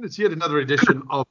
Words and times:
It's 0.00 0.18
yet 0.18 0.32
another 0.32 0.58
edition 0.58 1.02
of 1.10 1.26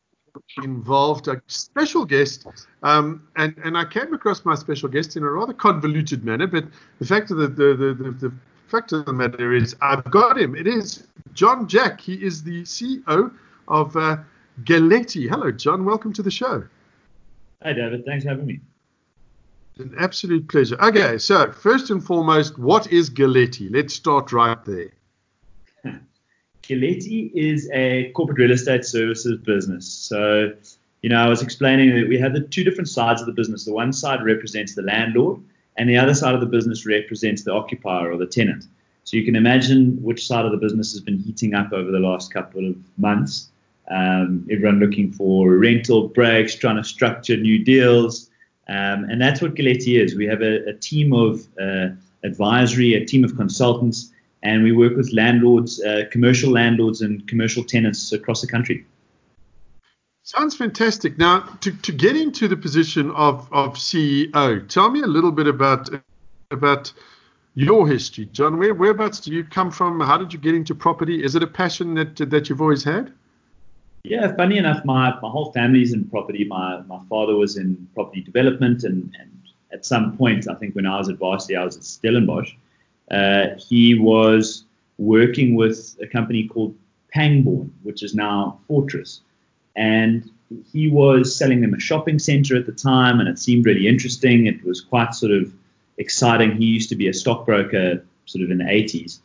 Involved, 0.63 1.27
a 1.27 1.39
special 1.45 2.05
guest. 2.05 2.47
Um, 2.81 3.27
and, 3.35 3.55
and 3.63 3.77
I 3.77 3.85
came 3.85 4.13
across 4.15 4.45
my 4.45 4.55
special 4.55 4.89
guest 4.89 5.15
in 5.15 5.23
a 5.23 5.29
rather 5.29 5.53
convoluted 5.53 6.23
manner, 6.25 6.47
but 6.47 6.65
the 6.97 7.05
fact 7.05 7.29
of 7.29 7.37
the, 7.37 7.47
the, 7.47 7.75
the, 7.75 7.93
the, 7.93 8.11
the 8.11 8.33
fact 8.67 8.93
of 8.93 9.05
the 9.05 9.13
matter 9.13 9.53
is 9.53 9.75
I've 9.81 10.03
got 10.05 10.39
him. 10.39 10.55
It 10.55 10.65
is 10.65 11.07
John 11.33 11.67
Jack. 11.67 12.01
He 12.01 12.15
is 12.15 12.41
the 12.41 12.63
CEO 12.63 13.31
of 13.67 13.95
uh, 13.95 14.17
Galetti. 14.63 15.29
Hello, 15.29 15.51
John. 15.51 15.85
Welcome 15.85 16.13
to 16.13 16.23
the 16.23 16.31
show. 16.31 16.63
Hi, 17.61 17.73
David. 17.73 18.03
Thanks 18.05 18.23
for 18.23 18.31
having 18.31 18.47
me. 18.47 18.59
It's 19.75 19.81
an 19.81 19.95
absolute 19.99 20.47
pleasure. 20.49 20.81
Okay, 20.81 21.19
so 21.19 21.51
first 21.51 21.91
and 21.91 22.03
foremost, 22.03 22.57
what 22.57 22.91
is 22.91 23.09
Galetti? 23.09 23.71
Let's 23.71 23.93
start 23.93 24.31
right 24.31 24.63
there. 24.65 24.91
Galetti 26.63 27.29
is 27.33 27.69
a 27.73 28.11
corporate 28.15 28.37
real 28.37 28.51
estate 28.51 28.85
services 28.85 29.37
business. 29.39 29.85
So, 29.85 30.53
you 31.01 31.09
know, 31.09 31.17
I 31.17 31.27
was 31.27 31.41
explaining 31.41 31.93
that 31.95 32.07
we 32.07 32.17
have 32.17 32.33
the 32.33 32.41
two 32.41 32.63
different 32.63 32.87
sides 32.87 33.21
of 33.21 33.27
the 33.27 33.33
business. 33.33 33.65
The 33.65 33.73
one 33.73 33.91
side 33.91 34.23
represents 34.23 34.73
the 34.73 34.81
landlord, 34.81 35.41
and 35.75 35.89
the 35.89 35.97
other 35.97 36.13
side 36.13 36.33
of 36.33 36.39
the 36.39 36.45
business 36.47 36.85
represents 36.85 37.43
the 37.43 37.51
occupier 37.51 38.11
or 38.11 38.17
the 38.17 38.25
tenant. 38.25 38.65
So 39.03 39.17
you 39.17 39.25
can 39.25 39.35
imagine 39.35 40.01
which 40.01 40.25
side 40.25 40.45
of 40.45 40.51
the 40.51 40.57
business 40.57 40.93
has 40.93 41.01
been 41.01 41.17
heating 41.17 41.53
up 41.53 41.73
over 41.73 41.91
the 41.91 41.99
last 41.99 42.33
couple 42.33 42.69
of 42.69 42.75
months. 42.97 43.49
Um, 43.91 44.47
everyone 44.49 44.79
looking 44.79 45.11
for 45.11 45.57
rental 45.57 46.07
breaks, 46.07 46.55
trying 46.55 46.77
to 46.77 46.83
structure 46.85 47.35
new 47.35 47.61
deals. 47.61 48.29
Um, 48.69 49.03
and 49.09 49.21
that's 49.21 49.41
what 49.41 49.55
Galetti 49.55 50.01
is. 50.01 50.15
We 50.15 50.25
have 50.27 50.41
a, 50.41 50.65
a 50.69 50.73
team 50.73 51.11
of 51.11 51.45
uh, 51.61 51.89
advisory, 52.23 52.93
a 52.93 53.05
team 53.05 53.25
of 53.25 53.35
consultants 53.35 54.12
and 54.43 54.61
we 54.61 54.71
work 54.73 54.95
with 54.95 55.11
landlords, 55.13 55.81
uh, 55.81 56.03
commercial 56.11 56.51
landlords, 56.51 57.01
and 57.01 57.25
commercial 57.27 57.63
tenants 57.63 58.11
across 58.11 58.41
the 58.41 58.47
country. 58.47 58.85
Sounds 60.23 60.55
fantastic. 60.55 61.17
Now, 61.17 61.41
to, 61.61 61.71
to 61.81 61.91
get 61.91 62.15
into 62.15 62.47
the 62.47 62.55
position 62.55 63.11
of, 63.11 63.47
of 63.51 63.75
CEO, 63.75 64.67
tell 64.69 64.89
me 64.89 65.01
a 65.01 65.07
little 65.07 65.31
bit 65.31 65.47
about 65.47 65.89
about 66.51 66.93
your 67.55 67.87
history, 67.87 68.25
John. 68.31 68.57
Where 68.57 68.73
whereabouts 68.73 69.19
do 69.19 69.33
you 69.33 69.43
come 69.43 69.71
from? 69.71 69.99
How 69.99 70.17
did 70.17 70.31
you 70.31 70.39
get 70.39 70.55
into 70.55 70.75
property? 70.75 71.23
Is 71.23 71.35
it 71.35 71.43
a 71.43 71.47
passion 71.47 71.93
that 71.95 72.15
that 72.29 72.49
you've 72.49 72.61
always 72.61 72.83
had? 72.83 73.11
Yeah, 74.03 74.35
funny 74.35 74.57
enough, 74.57 74.83
my, 74.83 75.17
my 75.21 75.29
whole 75.29 75.53
family's 75.53 75.93
in 75.93 76.05
property. 76.09 76.43
My 76.45 76.81
my 76.81 76.99
father 77.09 77.35
was 77.35 77.57
in 77.57 77.87
property 77.93 78.21
development, 78.21 78.83
and, 78.83 79.15
and 79.19 79.31
at 79.71 79.85
some 79.85 80.17
point, 80.17 80.49
I 80.49 80.55
think 80.55 80.75
when 80.75 80.85
I 80.85 80.97
was 80.97 81.09
at 81.09 81.17
varsity, 81.17 81.55
I 81.55 81.63
was 81.63 81.77
at 81.77 81.83
Stellenbosch. 81.83 82.53
Uh, 83.11 83.47
he 83.57 83.95
was 83.95 84.65
working 84.97 85.55
with 85.55 85.97
a 86.01 86.07
company 86.07 86.47
called 86.47 86.75
Pangbourne, 87.13 87.73
which 87.83 88.03
is 88.03 88.15
now 88.15 88.59
Fortress. 88.67 89.21
And 89.75 90.29
he 90.71 90.89
was 90.89 91.35
selling 91.35 91.61
them 91.61 91.73
a 91.73 91.79
shopping 91.79 92.19
center 92.19 92.55
at 92.55 92.65
the 92.65 92.71
time, 92.71 93.19
and 93.19 93.27
it 93.27 93.39
seemed 93.39 93.65
really 93.65 93.87
interesting. 93.87 94.45
It 94.45 94.63
was 94.63 94.81
quite 94.81 95.13
sort 95.13 95.31
of 95.31 95.53
exciting. 95.97 96.55
He 96.55 96.65
used 96.65 96.89
to 96.89 96.95
be 96.95 97.07
a 97.07 97.13
stockbroker 97.13 98.03
sort 98.25 98.43
of 98.43 98.51
in 98.51 98.59
the 98.59 98.65
80s. 98.65 99.19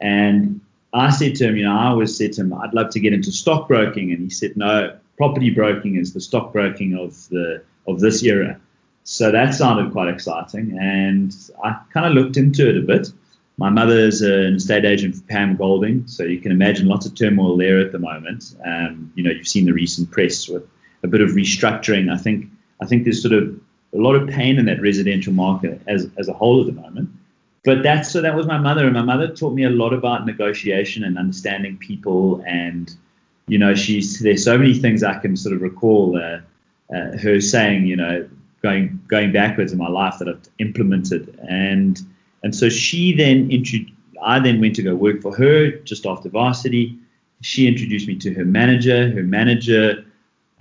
And 0.00 0.60
I 0.92 1.10
said 1.10 1.34
to 1.36 1.48
him, 1.48 1.56
you 1.56 1.64
know, 1.64 1.76
I 1.76 1.86
always 1.86 2.16
said 2.16 2.32
to 2.34 2.42
him, 2.42 2.52
I'd 2.54 2.74
love 2.74 2.90
to 2.90 3.00
get 3.00 3.12
into 3.12 3.32
stockbroking. 3.32 4.12
And 4.12 4.22
he 4.22 4.30
said, 4.30 4.56
no, 4.56 4.96
property 5.16 5.50
broking 5.50 5.96
is 5.96 6.12
the 6.12 6.20
stockbroking 6.20 6.94
of 6.94 7.28
the 7.28 7.62
of 7.86 8.00
this 8.00 8.22
era. 8.22 8.58
So 9.04 9.30
that 9.30 9.54
sounded 9.54 9.92
quite 9.92 10.08
exciting. 10.08 10.78
And 10.78 11.34
I 11.62 11.78
kind 11.92 12.06
of 12.06 12.12
looked 12.12 12.36
into 12.36 12.68
it 12.68 12.78
a 12.78 12.80
bit. 12.80 13.08
My 13.56 13.70
mother 13.70 13.98
is 13.98 14.20
an 14.20 14.56
estate 14.56 14.84
agent 14.84 15.14
for 15.14 15.22
Pam 15.22 15.56
Golding, 15.56 16.06
so 16.08 16.24
you 16.24 16.40
can 16.40 16.50
imagine 16.50 16.88
lots 16.88 17.06
of 17.06 17.14
turmoil 17.14 17.56
there 17.56 17.78
at 17.78 17.92
the 17.92 18.00
moment. 18.00 18.54
Um, 18.64 19.12
you 19.14 19.22
know, 19.22 19.30
you've 19.30 19.46
seen 19.46 19.66
the 19.66 19.72
recent 19.72 20.10
press 20.10 20.48
with 20.48 20.66
a 21.04 21.08
bit 21.08 21.20
of 21.20 21.30
restructuring. 21.30 22.12
I 22.12 22.16
think 22.16 22.46
I 22.82 22.86
think 22.86 23.04
there's 23.04 23.22
sort 23.22 23.34
of 23.34 23.60
a 23.94 23.98
lot 23.98 24.16
of 24.16 24.28
pain 24.28 24.58
in 24.58 24.64
that 24.66 24.80
residential 24.80 25.32
market 25.32 25.80
as 25.86 26.10
as 26.18 26.28
a 26.28 26.32
whole 26.32 26.60
at 26.60 26.66
the 26.66 26.80
moment. 26.80 27.10
But 27.64 27.82
that's 27.82 28.10
so 28.10 28.20
that 28.20 28.34
was 28.34 28.46
my 28.46 28.58
mother, 28.58 28.84
and 28.84 28.94
my 28.94 29.02
mother 29.02 29.28
taught 29.28 29.54
me 29.54 29.64
a 29.64 29.70
lot 29.70 29.92
about 29.92 30.26
negotiation 30.26 31.04
and 31.04 31.16
understanding 31.16 31.78
people. 31.78 32.42
And 32.46 32.92
you 33.46 33.58
know, 33.58 33.74
she's 33.74 34.18
there's 34.18 34.44
so 34.44 34.58
many 34.58 34.74
things 34.74 35.04
I 35.04 35.18
can 35.20 35.36
sort 35.36 35.54
of 35.54 35.62
recall 35.62 36.18
uh, 36.18 36.40
uh, 36.94 37.18
her 37.18 37.40
saying, 37.40 37.86
you 37.86 37.96
know, 37.96 38.28
going 38.62 39.00
going 39.06 39.30
backwards 39.30 39.72
in 39.72 39.78
my 39.78 39.88
life 39.88 40.18
that 40.18 40.28
I've 40.28 40.48
implemented 40.58 41.38
and 41.48 42.00
and 42.44 42.54
so 42.54 42.68
she 42.68 43.14
then 43.14 43.50
introduced, 43.50 43.90
I 44.22 44.38
then 44.38 44.60
went 44.60 44.76
to 44.76 44.82
go 44.82 44.94
work 44.94 45.22
for 45.22 45.34
her 45.34 45.70
just 45.78 46.04
after 46.04 46.28
varsity. 46.28 46.96
She 47.40 47.66
introduced 47.66 48.06
me 48.06 48.16
to 48.16 48.34
her 48.34 48.44
manager. 48.44 49.10
Her 49.10 49.22
manager 49.22 50.04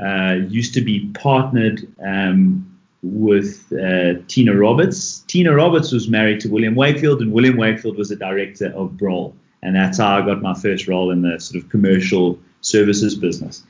uh, 0.02 0.38
used 0.48 0.74
to 0.76 0.82
be 0.82 1.08
partnered 1.14 1.86
um, 2.02 2.80
with 3.04 3.72
uh, 3.74 4.14
Tina 4.30 4.56
Roberts. 4.56 5.20
Tina 5.28 5.54
Roberts 5.54 5.92
was 5.92 6.08
married 6.08 6.40
to 6.42 6.50
William 6.50 6.74
Wakefield, 6.74 7.22
and 7.22 7.34
William 7.34 7.58
Wakefield 7.58 7.98
was 7.98 8.12
a 8.12 8.16
director 8.16 8.68
of 8.76 8.98
Broll. 8.98 9.36
And 9.62 9.76
that's 9.76 9.98
how 9.98 10.18
I 10.18 10.26
got 10.26 10.42
my 10.42 10.54
first 10.54 10.88
role 10.88 11.12
in 11.12 11.22
the 11.22 11.38
sort 11.38 11.62
of 11.62 11.70
commercial 11.70 12.40
services 12.62 13.14
business. 13.14 13.64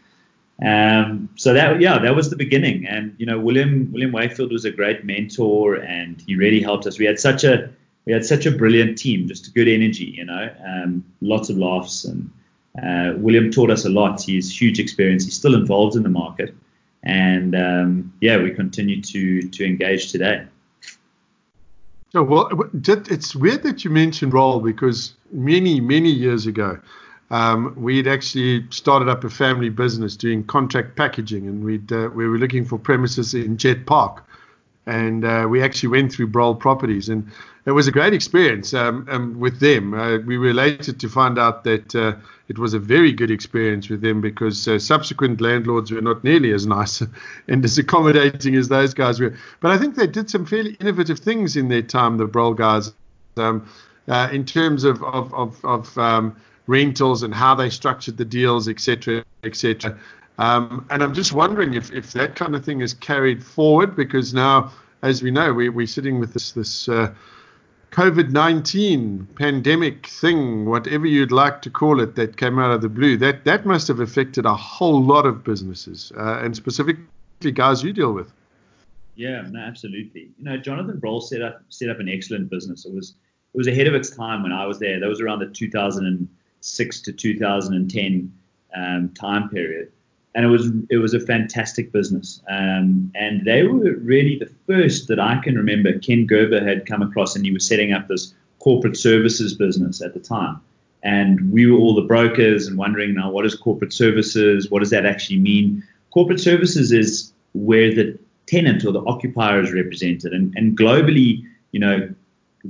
Um, 0.63 1.29
so 1.35 1.51
that 1.53 1.81
yeah, 1.81 1.97
that 1.97 2.15
was 2.15 2.29
the 2.29 2.35
beginning. 2.35 2.85
And 2.85 3.15
you 3.17 3.25
know, 3.25 3.39
William 3.39 3.91
William 3.91 4.11
Wakefield 4.11 4.51
was 4.51 4.65
a 4.65 4.71
great 4.71 5.03
mentor, 5.03 5.75
and 5.75 6.21
he 6.27 6.35
really 6.35 6.61
helped 6.61 6.85
us. 6.85 6.99
We 6.99 7.05
had 7.05 7.19
such 7.19 7.43
a 7.43 7.71
we 8.05 8.13
had 8.13 8.25
such 8.25 8.45
a 8.45 8.51
brilliant 8.51 8.97
team, 8.97 9.27
just 9.27 9.53
good 9.53 9.67
energy, 9.67 10.05
you 10.05 10.25
know, 10.25 10.49
um, 10.65 11.05
lots 11.21 11.49
of 11.49 11.57
laughs. 11.57 12.05
And 12.05 12.29
uh, 12.81 13.13
William 13.17 13.51
taught 13.51 13.69
us 13.69 13.85
a 13.85 13.89
lot. 13.89 14.21
He's 14.21 14.59
huge 14.59 14.79
experience. 14.79 15.23
He's 15.23 15.35
still 15.35 15.55
involved 15.55 15.95
in 15.95 16.03
the 16.03 16.09
market, 16.09 16.55
and 17.03 17.55
um, 17.55 18.13
yeah, 18.19 18.41
we 18.41 18.51
continue 18.51 19.01
to 19.01 19.41
to 19.41 19.65
engage 19.65 20.11
today. 20.11 20.45
Oh, 22.15 22.23
well, 22.23 22.69
it's 22.73 23.35
weird 23.35 23.63
that 23.63 23.83
you 23.83 23.89
mentioned 23.89 24.31
Broll 24.31 24.59
because 24.59 25.13
many 25.31 25.79
many 25.79 26.09
years 26.09 26.45
ago. 26.45 26.79
Um, 27.31 27.73
we'd 27.75 28.07
actually 28.07 28.67
started 28.69 29.09
up 29.09 29.23
a 29.23 29.29
family 29.29 29.69
business 29.69 30.15
doing 30.15 30.43
contract 30.43 30.95
packaging, 30.95 31.47
and 31.47 31.63
we'd 31.63 31.91
uh, 31.91 32.09
we 32.13 32.27
were 32.27 32.37
looking 32.37 32.63
for 32.63 32.77
premises 32.77 33.33
in 33.33 33.57
Jet 33.57 33.87
Park, 33.87 34.23
and 34.85 35.23
uh, 35.23 35.47
we 35.49 35.63
actually 35.63 35.89
went 35.89 36.11
through 36.11 36.27
Broll 36.27 36.55
Properties, 36.55 37.09
and 37.09 37.29
it 37.65 37.71
was 37.71 37.87
a 37.87 37.91
great 37.91 38.13
experience 38.13 38.73
um, 38.73 39.07
um, 39.09 39.39
with 39.39 39.59
them. 39.59 39.93
Uh, 39.93 40.17
we 40.19 40.37
were 40.37 40.53
to 40.77 41.09
find 41.09 41.39
out 41.39 41.63
that 41.63 41.95
uh, 41.95 42.13
it 42.49 42.59
was 42.59 42.73
a 42.73 42.79
very 42.79 43.13
good 43.13 43.31
experience 43.31 43.89
with 43.89 44.01
them 44.01 44.19
because 44.19 44.67
uh, 44.67 44.77
subsequent 44.77 45.39
landlords 45.39 45.91
were 45.91 46.01
not 46.01 46.23
nearly 46.23 46.51
as 46.51 46.65
nice 46.65 47.01
and 47.47 47.63
as 47.63 47.77
accommodating 47.77 48.55
as 48.55 48.67
those 48.67 48.93
guys 48.93 49.19
were. 49.19 49.35
But 49.61 49.71
I 49.71 49.77
think 49.77 49.95
they 49.95 50.07
did 50.07 50.29
some 50.29 50.45
fairly 50.45 50.75
innovative 50.81 51.19
things 51.19 51.55
in 51.55 51.69
their 51.69 51.81
time, 51.81 52.17
the 52.17 52.25
Broll 52.25 52.53
guys, 52.53 52.93
um, 53.37 53.67
uh, 54.09 54.29
in 54.31 54.45
terms 54.45 54.83
of 54.83 55.01
of 55.03 55.33
of, 55.33 55.63
of 55.63 55.97
um, 55.97 56.35
rentals 56.67 57.23
and 57.23 57.33
how 57.33 57.55
they 57.55 57.69
structured 57.69 58.17
the 58.17 58.25
deals, 58.25 58.67
etc., 58.67 59.23
etc. 59.43 59.97
Um, 60.39 60.85
and 60.89 61.03
I'm 61.03 61.13
just 61.13 61.33
wondering 61.33 61.75
if, 61.75 61.91
if 61.91 62.13
that 62.13 62.35
kind 62.35 62.55
of 62.55 62.65
thing 62.65 62.81
is 62.81 62.93
carried 62.93 63.43
forward 63.43 63.95
because 63.95 64.33
now, 64.33 64.71
as 65.03 65.21
we 65.21 65.31
know, 65.31 65.53
we, 65.53 65.69
we're 65.69 65.87
sitting 65.87 66.19
with 66.19 66.33
this 66.33 66.53
this 66.53 66.89
uh, 66.89 67.13
COVID 67.91 68.31
19 68.31 69.27
pandemic 69.35 70.07
thing, 70.07 70.65
whatever 70.65 71.05
you'd 71.05 71.31
like 71.31 71.61
to 71.63 71.69
call 71.69 71.99
it, 71.99 72.15
that 72.15 72.37
came 72.37 72.57
out 72.57 72.71
of 72.71 72.81
the 72.81 72.89
blue. 72.89 73.15
That 73.17 73.45
that 73.45 73.65
must 73.65 73.87
have 73.87 73.99
affected 73.99 74.45
a 74.45 74.55
whole 74.55 75.03
lot 75.03 75.25
of 75.25 75.43
businesses, 75.43 76.11
uh, 76.17 76.39
and 76.41 76.55
specifically 76.55 77.51
guys 77.53 77.83
you 77.83 77.93
deal 77.93 78.13
with. 78.13 78.31
Yeah, 79.15 79.43
no, 79.47 79.59
absolutely. 79.59 80.31
You 80.39 80.45
know, 80.45 80.57
Jonathan 80.57 80.97
Broll 80.97 81.21
set 81.21 81.43
up 81.43 81.61
set 81.69 81.89
up 81.89 81.99
an 81.99 82.09
excellent 82.09 82.49
business. 82.49 82.85
It 82.85 82.93
was 82.93 83.13
it 83.53 83.57
was 83.57 83.67
ahead 83.67 83.85
of 83.85 83.93
its 83.93 84.09
time 84.09 84.41
when 84.41 84.51
I 84.51 84.65
was 84.65 84.79
there. 84.79 84.99
That 84.99 85.07
was 85.07 85.21
around 85.21 85.39
the 85.39 85.47
2006 85.47 87.01
to 87.01 87.13
2010 87.13 88.33
um, 88.75 89.09
time 89.09 89.49
period 89.49 89.91
and 90.35 90.45
it 90.45 90.49
was 90.49 90.71
it 90.89 90.97
was 90.97 91.13
a 91.13 91.19
fantastic 91.19 91.91
business. 91.91 92.41
Um, 92.49 93.11
and 93.15 93.45
they 93.45 93.63
were 93.63 93.93
really 93.97 94.37
the 94.37 94.49
first 94.67 95.07
that 95.07 95.19
I 95.19 95.39
can 95.43 95.55
remember. 95.55 95.99
Ken 95.99 96.25
Gerber 96.25 96.63
had 96.63 96.85
come 96.85 97.01
across, 97.01 97.35
and 97.35 97.45
he 97.45 97.51
was 97.51 97.67
setting 97.67 97.93
up 97.93 98.07
this 98.07 98.33
corporate 98.59 98.97
services 98.97 99.53
business 99.53 100.01
at 100.01 100.13
the 100.13 100.19
time. 100.19 100.59
And 101.03 101.51
we 101.51 101.67
were 101.67 101.77
all 101.77 101.93
the 101.93 102.07
brokers 102.07 102.65
and 102.65 102.77
wondering 102.77 103.13
now 103.13 103.29
what 103.29 103.45
is 103.45 103.55
corporate 103.55 103.93
services? 103.93 104.71
What 104.71 104.79
does 104.79 104.89
that 104.89 105.05
actually 105.05 105.39
mean? 105.39 105.83
Corporate 106.11 106.39
services 106.39 106.91
is 106.91 107.33
where 107.53 107.93
the 107.93 108.17
tenant 108.47 108.85
or 108.85 108.91
the 108.91 109.03
occupier 109.05 109.61
is 109.61 109.71
represented, 109.71 110.33
and, 110.33 110.53
and 110.55 110.77
globally, 110.77 111.43
you 111.71 111.79
know, 111.79 112.09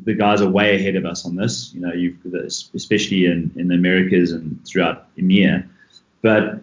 the 0.06 0.16
guys 0.16 0.42
are 0.42 0.50
way 0.50 0.76
ahead 0.76 0.96
of 0.96 1.06
us 1.06 1.26
on 1.26 1.36
this. 1.36 1.74
You 1.74 1.82
know, 1.82 2.52
especially 2.74 3.26
in, 3.26 3.52
in 3.56 3.70
the 3.70 3.76
Americas 3.76 4.34
and 4.34 4.60
throughout 4.68 5.16
EMEA, 5.16 5.66
but 6.22 6.62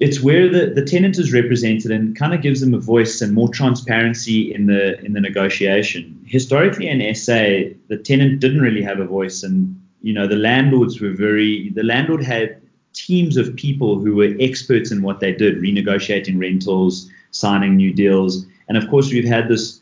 it's 0.00 0.20
where 0.20 0.48
the, 0.48 0.66
the 0.66 0.84
tenant 0.84 1.18
is 1.18 1.32
represented 1.32 1.90
and 1.90 2.16
kind 2.16 2.32
of 2.32 2.40
gives 2.40 2.60
them 2.60 2.72
a 2.72 2.78
voice 2.78 3.20
and 3.20 3.34
more 3.34 3.48
transparency 3.48 4.54
in 4.54 4.66
the 4.66 4.98
in 5.04 5.12
the 5.12 5.20
negotiation. 5.20 6.20
Historically 6.24 6.88
in 6.88 7.14
SA, 7.14 7.74
the 7.88 8.00
tenant 8.02 8.40
didn't 8.40 8.60
really 8.60 8.82
have 8.82 9.00
a 9.00 9.04
voice, 9.04 9.42
and 9.42 9.80
you 10.02 10.12
know 10.12 10.26
the 10.26 10.36
landlords 10.36 11.00
were 11.00 11.10
very. 11.10 11.70
The 11.70 11.82
landlord 11.82 12.22
had 12.22 12.60
teams 12.92 13.36
of 13.36 13.54
people 13.56 13.98
who 13.98 14.14
were 14.14 14.34
experts 14.40 14.90
in 14.90 15.02
what 15.02 15.20
they 15.20 15.32
did, 15.32 15.58
renegotiating 15.58 16.38
rentals, 16.38 17.10
signing 17.32 17.76
new 17.76 17.92
deals. 17.92 18.46
And 18.68 18.76
of 18.76 18.88
course, 18.88 19.12
we've 19.12 19.24
had 19.24 19.48
this 19.48 19.80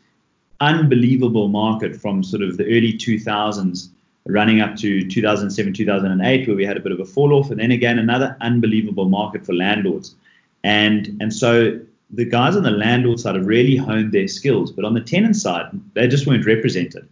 unbelievable 0.59 1.47
market 1.47 1.95
from 1.95 2.23
sort 2.23 2.41
of 2.41 2.57
the 2.57 2.65
early 2.65 2.93
2000s 2.93 3.89
running 4.29 4.61
up 4.61 4.75
to 4.77 5.07
2007, 5.07 5.73
2008, 5.73 6.47
where 6.47 6.55
we 6.55 6.65
had 6.65 6.77
a 6.77 6.79
bit 6.79 6.91
of 6.91 6.99
a 6.99 7.05
fall 7.05 7.33
off, 7.33 7.51
and 7.51 7.59
then 7.59 7.71
again 7.71 7.99
another 7.99 8.35
unbelievable 8.41 9.09
market 9.09 9.45
for 9.45 9.53
landlords. 9.53 10.15
And 10.63 11.17
and 11.21 11.33
so 11.33 11.79
the 12.11 12.25
guys 12.25 12.55
on 12.55 12.63
the 12.63 12.71
landlord 12.71 13.19
side 13.19 13.35
have 13.35 13.45
really 13.45 13.75
honed 13.75 14.11
their 14.11 14.27
skills, 14.27 14.71
but 14.71 14.85
on 14.85 14.93
the 14.93 15.01
tenant 15.01 15.35
side, 15.35 15.65
they 15.93 16.07
just 16.07 16.25
weren't 16.25 16.45
represented. 16.45 17.07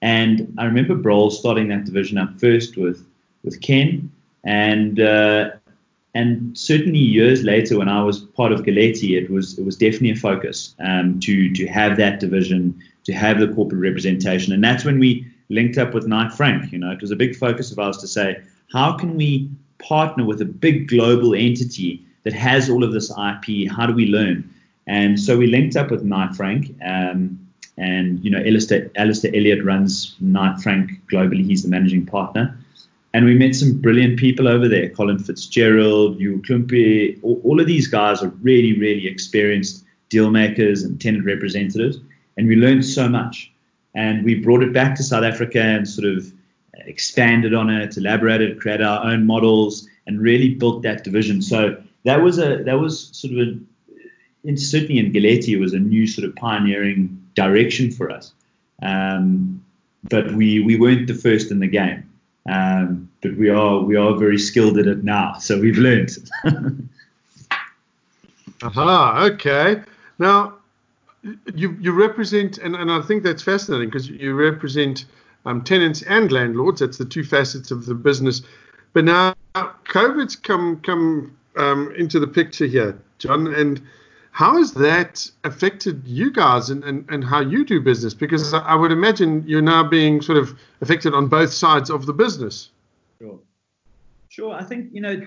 And 0.00 0.52
I 0.58 0.64
remember 0.64 0.96
Broll 0.96 1.30
starting 1.30 1.68
that 1.68 1.84
division 1.84 2.18
up 2.18 2.38
first 2.40 2.76
with 2.76 3.06
with 3.44 3.60
Ken, 3.60 4.10
and 4.44 5.00
uh, 5.00 5.50
and 6.14 6.56
certainly 6.58 6.98
years 6.98 7.42
later, 7.42 7.78
when 7.78 7.88
I 7.88 8.02
was 8.02 8.20
part 8.20 8.52
of 8.52 8.62
Galetti, 8.62 9.16
it 9.16 9.30
was 9.30 9.58
it 9.58 9.64
was 9.64 9.76
definitely 9.76 10.10
a 10.10 10.16
focus 10.16 10.74
um, 10.80 11.20
to 11.20 11.52
to 11.54 11.66
have 11.68 11.96
that 11.98 12.20
division, 12.20 12.78
to 13.04 13.12
have 13.12 13.38
the 13.38 13.48
corporate 13.48 13.80
representation, 13.80 14.52
and 14.52 14.62
that's 14.62 14.84
when 14.84 14.98
we 14.98 15.26
linked 15.52 15.78
up 15.78 15.94
with 15.94 16.06
Knight 16.06 16.32
Frank. 16.32 16.72
You 16.72 16.78
know, 16.78 16.90
it 16.90 17.00
was 17.00 17.10
a 17.10 17.16
big 17.16 17.36
focus 17.36 17.70
of 17.70 17.78
ours 17.78 17.98
to 17.98 18.08
say, 18.08 18.42
how 18.72 18.92
can 18.96 19.16
we 19.16 19.50
partner 19.78 20.24
with 20.24 20.40
a 20.40 20.44
big 20.44 20.88
global 20.88 21.34
entity 21.34 22.04
that 22.24 22.32
has 22.32 22.70
all 22.70 22.82
of 22.82 22.92
this 22.92 23.10
IP? 23.10 23.70
How 23.70 23.86
do 23.86 23.92
we 23.92 24.06
learn? 24.06 24.48
And 24.86 25.18
so 25.20 25.36
we 25.36 25.46
linked 25.46 25.76
up 25.76 25.90
with 25.90 26.02
Knight 26.02 26.34
Frank. 26.34 26.74
Um, 26.84 27.38
and 27.76 28.22
you 28.24 28.30
know, 28.30 28.42
Alistair, 28.44 28.90
Alistair 28.96 29.30
Elliott 29.34 29.64
runs 29.64 30.16
Knight 30.20 30.60
Frank 30.60 30.90
globally. 31.10 31.44
He's 31.44 31.62
the 31.62 31.68
managing 31.68 32.06
partner. 32.06 32.56
And 33.14 33.26
we 33.26 33.34
met 33.34 33.54
some 33.54 33.78
brilliant 33.78 34.18
people 34.18 34.48
over 34.48 34.68
there. 34.68 34.88
Colin 34.88 35.18
Fitzgerald, 35.18 36.16
Hugh 36.16 36.42
Klumpe, 36.48 37.18
all, 37.22 37.40
all 37.44 37.60
of 37.60 37.66
these 37.66 37.86
guys 37.86 38.22
are 38.22 38.28
really, 38.40 38.78
really 38.78 39.06
experienced 39.06 39.84
deal 40.08 40.30
makers 40.30 40.82
and 40.82 41.00
tenant 41.00 41.26
representatives. 41.26 41.98
And 42.36 42.48
we 42.48 42.56
learned 42.56 42.84
so 42.84 43.08
much 43.08 43.52
and 43.94 44.24
we 44.24 44.34
brought 44.34 44.62
it 44.62 44.72
back 44.72 44.94
to 44.96 45.02
South 45.02 45.24
Africa 45.24 45.60
and 45.60 45.88
sort 45.88 46.08
of 46.08 46.32
expanded 46.86 47.54
on 47.54 47.70
it, 47.70 47.96
elaborated, 47.96 48.60
created 48.60 48.84
our 48.86 49.04
own 49.04 49.26
models, 49.26 49.88
and 50.06 50.20
really 50.20 50.54
built 50.54 50.82
that 50.82 51.04
division. 51.04 51.42
So 51.42 51.76
that 52.04 52.22
was 52.22 52.38
a 52.38 52.62
that 52.64 52.80
was 52.80 53.08
sort 53.12 53.32
of 53.34 53.38
a 53.40 53.58
in, 54.44 54.56
certainly 54.56 54.98
in 54.98 55.12
Galetti 55.12 55.54
it 55.54 55.58
was 55.58 55.72
a 55.72 55.78
new 55.78 56.06
sort 56.06 56.26
of 56.26 56.34
pioneering 56.36 57.22
direction 57.34 57.90
for 57.90 58.10
us. 58.10 58.32
Um, 58.82 59.64
but 60.04 60.32
we 60.32 60.60
we 60.60 60.76
weren't 60.76 61.06
the 61.06 61.14
first 61.14 61.50
in 61.50 61.60
the 61.60 61.68
game. 61.68 62.08
Um, 62.48 63.08
but 63.22 63.36
we 63.36 63.50
are 63.50 63.78
we 63.80 63.96
are 63.96 64.16
very 64.16 64.38
skilled 64.38 64.78
at 64.78 64.86
it 64.86 65.04
now, 65.04 65.34
so 65.34 65.60
we've 65.60 65.78
learned. 65.78 66.10
Aha, 68.62 69.28
okay. 69.32 69.82
Now 70.18 70.54
you 71.54 71.76
you 71.80 71.92
represent, 71.92 72.58
and, 72.58 72.74
and 72.74 72.90
I 72.90 73.00
think 73.02 73.22
that's 73.22 73.42
fascinating 73.42 73.88
because 73.88 74.08
you 74.08 74.34
represent 74.34 75.04
um, 75.46 75.62
tenants 75.62 76.02
and 76.02 76.30
landlords. 76.32 76.80
That's 76.80 76.98
the 76.98 77.04
two 77.04 77.24
facets 77.24 77.70
of 77.70 77.86
the 77.86 77.94
business. 77.94 78.42
But 78.92 79.04
now 79.04 79.34
COVID's 79.54 80.36
come 80.36 80.80
come 80.80 81.36
um, 81.56 81.94
into 81.96 82.18
the 82.18 82.26
picture 82.26 82.66
here, 82.66 82.98
John, 83.18 83.54
and 83.54 83.80
how 84.32 84.56
has 84.56 84.72
that 84.74 85.30
affected 85.44 86.06
you 86.06 86.32
guys 86.32 86.70
and, 86.70 86.82
and, 86.84 87.04
and 87.10 87.22
how 87.22 87.40
you 87.40 87.64
do 87.64 87.80
business? 87.80 88.14
Because 88.14 88.54
I 88.54 88.74
would 88.74 88.90
imagine 88.90 89.44
you're 89.46 89.60
now 89.60 89.86
being 89.86 90.22
sort 90.22 90.38
of 90.38 90.58
affected 90.80 91.12
on 91.12 91.28
both 91.28 91.52
sides 91.52 91.90
of 91.90 92.06
the 92.06 92.14
business. 92.14 92.70
Sure. 93.18 93.38
Sure. 94.30 94.54
I 94.54 94.64
think, 94.64 94.88
you 94.92 95.02
know, 95.02 95.20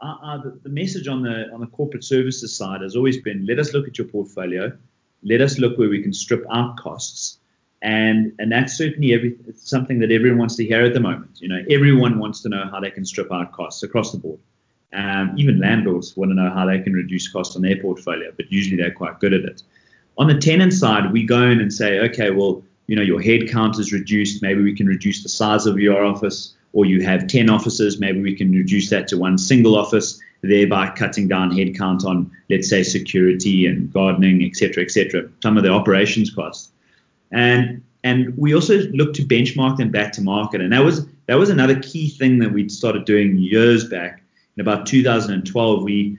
uh, 0.00 0.14
uh, 0.22 0.42
the, 0.42 0.58
the 0.62 0.68
message 0.70 1.08
on 1.08 1.22
the 1.22 1.50
on 1.52 1.60
the 1.60 1.66
corporate 1.66 2.04
services 2.04 2.56
side 2.56 2.82
has 2.82 2.96
always 2.96 3.20
been 3.20 3.46
let 3.46 3.58
us 3.58 3.72
look 3.72 3.86
at 3.86 3.96
your 3.96 4.06
portfolio 4.06 4.72
let 5.22 5.40
us 5.40 5.58
look 5.58 5.78
where 5.78 5.88
we 5.88 6.02
can 6.02 6.12
strip 6.12 6.44
out 6.50 6.76
costs. 6.76 7.38
And, 7.82 8.32
and 8.38 8.50
that's 8.50 8.76
certainly 8.76 9.14
every, 9.14 9.36
something 9.54 9.98
that 10.00 10.10
everyone 10.10 10.38
wants 10.38 10.56
to 10.56 10.64
hear 10.64 10.82
at 10.82 10.94
the 10.94 11.00
moment. 11.00 11.40
You 11.40 11.48
know, 11.48 11.62
everyone 11.70 12.18
wants 12.18 12.40
to 12.42 12.48
know 12.48 12.68
how 12.70 12.80
they 12.80 12.90
can 12.90 13.04
strip 13.04 13.30
out 13.32 13.52
costs 13.52 13.82
across 13.82 14.12
the 14.12 14.18
board. 14.18 14.40
Um, 14.92 15.34
even 15.36 15.60
landlords 15.60 16.16
want 16.16 16.30
to 16.30 16.34
know 16.34 16.50
how 16.50 16.64
they 16.64 16.80
can 16.80 16.94
reduce 16.94 17.28
costs 17.28 17.54
on 17.54 17.62
their 17.62 17.76
portfolio, 17.76 18.32
but 18.36 18.50
usually 18.50 18.76
they're 18.76 18.92
quite 18.92 19.20
good 19.20 19.34
at 19.34 19.44
it. 19.44 19.62
On 20.18 20.26
the 20.26 20.38
tenant 20.38 20.72
side, 20.72 21.12
we 21.12 21.24
go 21.24 21.42
in 21.42 21.60
and 21.60 21.72
say, 21.72 22.00
okay, 22.00 22.30
well, 22.30 22.62
you 22.86 22.96
know, 22.96 23.02
your 23.02 23.20
headcount 23.20 23.78
is 23.78 23.92
reduced. 23.92 24.42
Maybe 24.42 24.62
we 24.62 24.74
can 24.74 24.86
reduce 24.86 25.22
the 25.22 25.28
size 25.28 25.66
of 25.66 25.78
your 25.78 26.04
office, 26.04 26.54
or 26.76 26.84
you 26.84 27.00
have 27.00 27.26
10 27.26 27.48
offices. 27.48 27.98
Maybe 27.98 28.20
we 28.20 28.36
can 28.36 28.52
reduce 28.52 28.90
that 28.90 29.08
to 29.08 29.16
one 29.16 29.38
single 29.38 29.76
office 29.76 30.20
thereby 30.42 30.90
cutting 30.90 31.26
down 31.26 31.50
headcount 31.50 32.04
on, 32.04 32.30
let's 32.50 32.68
say, 32.68 32.82
security 32.82 33.66
and 33.66 33.90
gardening, 33.90 34.44
et 34.44 34.54
cetera, 34.54 34.82
et 34.82 34.90
cetera, 34.90 35.26
some 35.42 35.56
of 35.56 35.62
the 35.62 35.70
operations 35.70 36.30
costs. 36.30 36.70
And 37.32 37.82
and 38.04 38.36
we 38.36 38.54
also 38.54 38.78
look 38.92 39.14
to 39.14 39.22
benchmark 39.22 39.78
them 39.78 39.90
back 39.90 40.12
to 40.12 40.20
market. 40.20 40.60
And 40.60 40.72
that 40.74 40.84
was 40.84 41.06
that 41.26 41.36
was 41.36 41.48
another 41.48 41.80
key 41.80 42.10
thing 42.10 42.38
that 42.40 42.52
we 42.52 42.68
started 42.68 43.06
doing 43.06 43.38
years 43.38 43.88
back. 43.88 44.22
In 44.56 44.60
about 44.60 44.86
2012, 44.86 45.82
we 45.82 46.18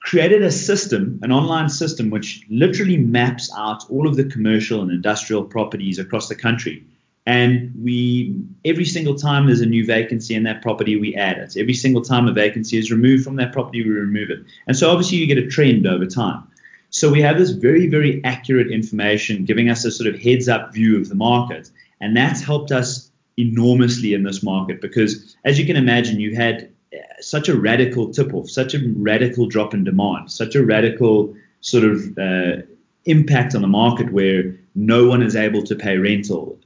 created 0.00 0.42
a 0.42 0.50
system, 0.50 1.20
an 1.22 1.30
online 1.30 1.68
system, 1.68 2.10
which 2.10 2.44
literally 2.50 2.96
maps 2.96 3.48
out 3.56 3.88
all 3.90 4.08
of 4.08 4.16
the 4.16 4.24
commercial 4.24 4.82
and 4.82 4.90
industrial 4.90 5.44
properties 5.44 6.00
across 6.00 6.28
the 6.28 6.34
country 6.34 6.84
and 7.28 7.74
we 7.78 8.34
every 8.64 8.86
single 8.86 9.14
time 9.14 9.44
there's 9.44 9.60
a 9.60 9.66
new 9.66 9.84
vacancy 9.84 10.34
in 10.34 10.44
that 10.44 10.62
property, 10.62 10.96
we 10.96 11.14
add 11.14 11.36
it. 11.36 11.58
Every 11.58 11.74
single 11.74 12.00
time 12.00 12.26
a 12.26 12.32
vacancy 12.32 12.78
is 12.78 12.90
removed 12.90 13.22
from 13.22 13.36
that 13.36 13.52
property, 13.52 13.84
we 13.84 13.90
remove 13.90 14.30
it. 14.30 14.38
And 14.66 14.74
so 14.74 14.90
obviously 14.90 15.18
you 15.18 15.26
get 15.26 15.36
a 15.36 15.46
trend 15.46 15.86
over 15.86 16.06
time. 16.06 16.48
So 16.88 17.12
we 17.12 17.20
have 17.20 17.36
this 17.36 17.50
very, 17.50 17.86
very 17.86 18.24
accurate 18.24 18.72
information 18.72 19.44
giving 19.44 19.68
us 19.68 19.84
a 19.84 19.90
sort 19.90 20.08
of 20.08 20.18
heads 20.18 20.48
up 20.48 20.72
view 20.72 20.98
of 20.98 21.10
the 21.10 21.14
market. 21.14 21.70
And 22.00 22.16
that's 22.16 22.40
helped 22.40 22.72
us 22.72 23.10
enormously 23.36 24.14
in 24.14 24.22
this 24.22 24.42
market 24.42 24.80
because 24.80 25.36
as 25.44 25.58
you 25.58 25.66
can 25.66 25.76
imagine, 25.76 26.20
you 26.20 26.34
had 26.34 26.72
such 27.20 27.50
a 27.50 27.60
radical 27.60 28.10
tip 28.10 28.32
off, 28.32 28.48
such 28.48 28.72
a 28.72 28.78
radical 28.96 29.46
drop 29.46 29.74
in 29.74 29.84
demand, 29.84 30.32
such 30.32 30.54
a 30.54 30.64
radical 30.64 31.34
sort 31.60 31.84
of 31.84 32.16
uh, 32.16 32.62
impact 33.04 33.54
on 33.54 33.60
the 33.60 33.68
market 33.68 34.10
where 34.14 34.58
no 34.74 35.06
one 35.06 35.22
is 35.22 35.36
able 35.36 35.62
to 35.64 35.76
pay 35.76 35.98
rental 35.98 36.57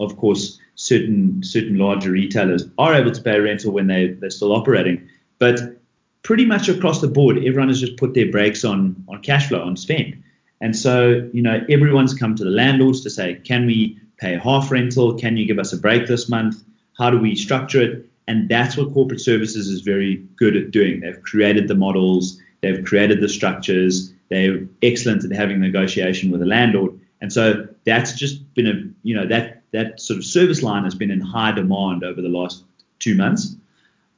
of 0.00 0.16
course, 0.16 0.58
certain 0.74 1.42
certain 1.42 1.78
larger 1.78 2.10
retailers 2.10 2.64
are 2.78 2.94
able 2.94 3.12
to 3.12 3.22
pay 3.22 3.38
rental 3.38 3.72
when 3.72 3.86
they 3.86 4.08
they're 4.08 4.30
still 4.30 4.52
operating, 4.52 5.08
but 5.38 5.60
pretty 6.22 6.44
much 6.44 6.68
across 6.68 7.00
the 7.00 7.08
board, 7.08 7.36
everyone 7.38 7.68
has 7.68 7.80
just 7.80 7.96
put 7.96 8.14
their 8.14 8.30
brakes 8.30 8.64
on 8.64 8.96
on 9.08 9.20
cash 9.22 9.48
flow 9.48 9.62
on 9.62 9.76
spend, 9.76 10.22
and 10.60 10.76
so 10.76 11.28
you 11.32 11.42
know 11.42 11.64
everyone's 11.68 12.14
come 12.14 12.34
to 12.34 12.44
the 12.44 12.50
landlords 12.50 13.00
to 13.02 13.10
say, 13.10 13.40
can 13.44 13.66
we 13.66 13.98
pay 14.18 14.36
half 14.36 14.70
rental? 14.70 15.14
Can 15.18 15.36
you 15.36 15.46
give 15.46 15.58
us 15.58 15.72
a 15.72 15.76
break 15.76 16.06
this 16.06 16.28
month? 16.28 16.62
How 16.98 17.10
do 17.10 17.18
we 17.18 17.34
structure 17.34 17.82
it? 17.82 18.08
And 18.26 18.48
that's 18.48 18.76
what 18.76 18.92
corporate 18.94 19.20
services 19.20 19.68
is 19.68 19.80
very 19.80 20.16
good 20.36 20.56
at 20.56 20.70
doing. 20.70 21.00
They've 21.00 21.22
created 21.22 21.68
the 21.68 21.74
models, 21.74 22.40
they've 22.62 22.82
created 22.84 23.20
the 23.20 23.28
structures, 23.28 24.12
they're 24.30 24.60
excellent 24.82 25.24
at 25.24 25.32
having 25.32 25.60
negotiation 25.60 26.30
with 26.30 26.40
the 26.40 26.46
landlord. 26.46 26.98
And 27.20 27.32
so 27.32 27.66
that's 27.84 28.12
just 28.14 28.54
been 28.54 28.66
a, 28.66 28.82
you 29.02 29.14
know, 29.14 29.26
that 29.26 29.62
that 29.74 30.00
sort 30.00 30.18
of 30.18 30.24
service 30.24 30.62
line 30.62 30.84
has 30.84 30.94
been 30.94 31.10
in 31.10 31.20
high 31.20 31.50
demand 31.50 32.04
over 32.04 32.22
the 32.22 32.28
last 32.28 32.64
two 33.00 33.16
months. 33.16 33.56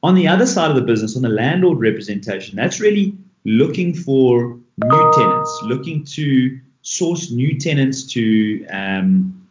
On 0.03 0.13
the 0.13 0.27
other 0.27 0.45
side 0.45 0.69
of 0.69 0.75
the 0.75 0.83
business, 0.83 1.15
on 1.15 1.23
the 1.23 1.29
landlord 1.29 1.79
representation, 1.79 2.55
that's 2.55 2.79
really 2.79 3.17
looking 3.43 3.93
for 3.93 4.59
new 4.77 5.11
tenants, 5.15 5.59
looking 5.63 6.03
to 6.03 6.59
source 6.83 7.31
new 7.31 7.57
tenants 7.57 8.03
to 8.13 8.65
um, 8.67 9.47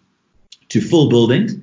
to 0.68 0.80
full 0.80 1.08
buildings. 1.08 1.56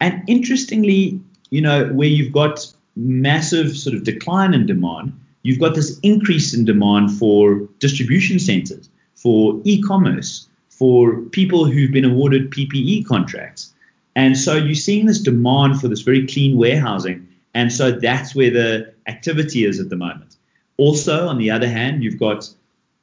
And 0.00 0.22
interestingly, 0.26 1.20
you 1.50 1.60
know, 1.60 1.88
where 1.92 2.08
you've 2.08 2.32
got 2.32 2.66
massive 2.96 3.76
sort 3.76 3.94
of 3.94 4.04
decline 4.04 4.54
in 4.54 4.64
demand, 4.64 5.12
you've 5.42 5.60
got 5.60 5.74
this 5.74 5.98
increase 6.00 6.54
in 6.54 6.64
demand 6.64 7.12
for 7.18 7.68
distribution 7.80 8.38
centers, 8.38 8.88
for 9.14 9.60
e-commerce, 9.64 10.48
for 10.70 11.20
people 11.32 11.66
who've 11.66 11.92
been 11.92 12.06
awarded 12.06 12.50
PPE 12.50 13.04
contracts. 13.04 13.69
And 14.16 14.36
so 14.36 14.54
you're 14.54 14.74
seeing 14.74 15.06
this 15.06 15.20
demand 15.20 15.80
for 15.80 15.88
this 15.88 16.02
very 16.02 16.26
clean 16.26 16.56
warehousing. 16.56 17.28
And 17.54 17.72
so 17.72 17.92
that's 17.92 18.34
where 18.34 18.50
the 18.50 18.92
activity 19.06 19.64
is 19.64 19.80
at 19.80 19.88
the 19.88 19.96
moment. 19.96 20.36
Also, 20.76 21.28
on 21.28 21.38
the 21.38 21.50
other 21.50 21.68
hand, 21.68 22.02
you've 22.02 22.18
got, 22.18 22.48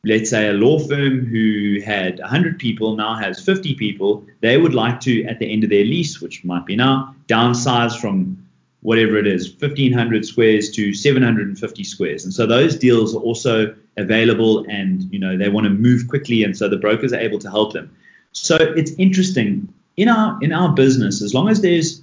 let's 0.04 0.30
say, 0.30 0.50
a 0.50 0.54
law 0.54 0.80
firm 0.80 1.26
who 1.26 1.80
had 1.86 2.20
100 2.20 2.58
people 2.60 2.96
now 2.96 3.16
has 3.16 3.44
50 3.44 3.76
people. 3.76 4.26
They 4.42 4.58
would 4.58 4.74
like 4.74 5.00
to, 5.02 5.24
at 5.26 5.40
the 5.40 5.52
end 5.52 5.64
of 5.64 5.70
their 5.70 5.86
lease, 5.86 6.22
which 6.22 6.44
might 6.44 6.66
be 6.66 6.76
now, 6.76 7.16
downsize 7.28 8.00
from 8.00 8.44
whatever 8.82 9.18
it 9.18 9.28
is, 9.28 9.50
1500 9.50 10.26
squares 10.26 10.70
to 10.72 10.94
750 10.94 11.84
squares. 11.84 12.24
And 12.24 12.34
so 12.34 12.46
those 12.46 12.78
deals 12.78 13.16
are 13.16 13.20
also 13.20 13.76
available 13.98 14.66
and, 14.70 15.12
you 15.12 15.20
know, 15.20 15.38
they 15.38 15.50
want 15.50 15.66
to 15.66 15.70
move 15.70 16.08
quickly. 16.08 16.44
And 16.44 16.56
so 16.56 16.70
the 16.70 16.78
brokers 16.78 17.12
are 17.12 17.20
able 17.20 17.40
to 17.40 17.50
help 17.50 17.74
them. 17.74 17.96
So 18.32 18.56
it's 18.56 18.92
interesting 18.92 19.74
in 19.98 20.08
our 20.08 20.38
in 20.42 20.54
our 20.54 20.74
business, 20.74 21.22
as 21.22 21.34
long 21.34 21.50
as 21.50 21.62
there's 21.62 22.02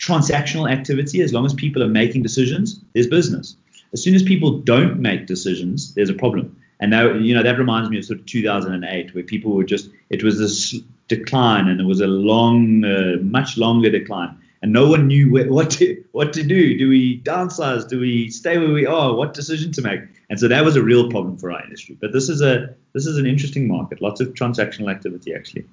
transactional 0.00 0.70
activity, 0.70 1.22
as 1.22 1.32
long 1.32 1.46
as 1.46 1.54
people 1.54 1.82
are 1.82 1.88
making 1.88 2.22
decisions, 2.22 2.80
there's 2.92 3.06
business. 3.06 3.56
As 3.92 4.02
soon 4.02 4.14
as 4.14 4.22
people 4.22 4.58
don't 4.58 5.00
make 5.00 5.26
decisions, 5.26 5.94
there's 5.94 6.10
a 6.10 6.14
problem. 6.14 6.56
And 6.80 6.90
now, 6.90 7.12
you 7.12 7.34
know, 7.34 7.42
that 7.42 7.58
reminds 7.58 7.90
me 7.90 7.98
of 7.98 8.04
sort 8.04 8.20
of 8.20 8.26
2008, 8.26 9.14
where 9.14 9.24
people 9.24 9.52
were 9.52 9.64
just, 9.64 9.90
it 10.10 10.22
was 10.22 10.38
this 10.38 10.76
decline, 11.08 11.66
and 11.68 11.80
it 11.80 11.84
was 11.84 12.00
a 12.00 12.06
long, 12.06 12.84
uh, 12.84 13.16
much 13.22 13.56
longer 13.56 13.90
decline, 13.90 14.36
and 14.62 14.72
no 14.72 14.88
one 14.88 15.06
knew 15.06 15.32
where, 15.32 15.50
what 15.52 15.70
to 15.72 16.04
what 16.12 16.32
to 16.34 16.42
do. 16.42 16.78
Do 16.78 16.88
we 16.88 17.20
downsize? 17.20 17.88
Do 17.88 17.98
we 17.98 18.30
stay 18.30 18.58
where 18.58 18.72
we 18.72 18.86
are? 18.86 19.14
What 19.14 19.34
decision 19.34 19.72
to 19.72 19.82
make? 19.82 20.00
And 20.30 20.38
so 20.38 20.48
that 20.48 20.64
was 20.64 20.76
a 20.76 20.82
real 20.82 21.10
problem 21.10 21.38
for 21.38 21.50
our 21.50 21.62
industry. 21.64 21.96
But 22.00 22.12
this 22.12 22.28
is 22.28 22.42
a 22.42 22.74
this 22.92 23.06
is 23.06 23.16
an 23.16 23.26
interesting 23.26 23.66
market, 23.66 24.02
lots 24.02 24.20
of 24.20 24.28
transactional 24.34 24.90
activity 24.90 25.34
actually. 25.34 25.64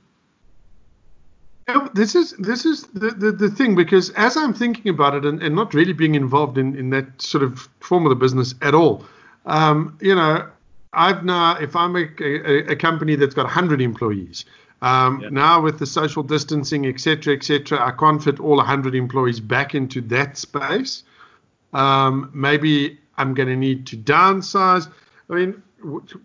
This 1.94 2.14
is 2.14 2.32
this 2.34 2.64
is 2.66 2.84
the, 2.94 3.10
the, 3.10 3.32
the 3.32 3.50
thing 3.50 3.74
because 3.74 4.12
as 4.12 4.38
I'm 4.38 4.54
thinking 4.54 4.90
about 4.90 5.16
it 5.16 5.26
and, 5.26 5.42
and 5.42 5.56
not 5.56 5.74
really 5.74 5.94
being 5.94 6.14
involved 6.14 6.60
in, 6.60 6.76
in 6.76 6.92
that 6.92 7.20
sort 7.20 7.44
of 7.44 7.68
form 7.80 8.06
of 8.06 8.12
the 8.12 8.16
business 8.16 8.54
at 8.62 8.76
all, 8.76 9.04
um, 9.48 9.98
you 10.00 10.14
know, 10.14 10.48
I've 10.94 11.26
now, 11.26 11.58
if 11.58 11.76
I'm 11.76 11.96
a, 11.96 12.06
a, 12.22 12.74
a 12.74 12.76
company 12.76 13.16
that's 13.16 13.34
got 13.34 13.46
100 13.46 13.82
employees, 13.82 14.46
um, 14.82 15.22
yeah. 15.22 15.30
now 15.30 15.62
with 15.62 15.80
the 15.80 15.88
social 15.88 16.22
distancing, 16.22 16.86
etc., 16.86 17.36
etc., 17.36 17.80
I 17.80 17.92
can't 17.92 18.24
fit 18.24 18.40
all 18.40 18.58
100 18.58 18.94
employees 18.94 19.40
back 19.40 19.74
into 19.74 20.02
that 20.02 20.38
space. 20.38 21.04
Um, 21.74 22.30
maybe 22.34 23.00
I'm 23.18 23.34
going 23.34 23.50
to 23.50 23.56
need 23.56 23.88
to 23.88 23.98
downsize. 23.98 24.88
I 25.30 25.34
mean, 25.34 25.64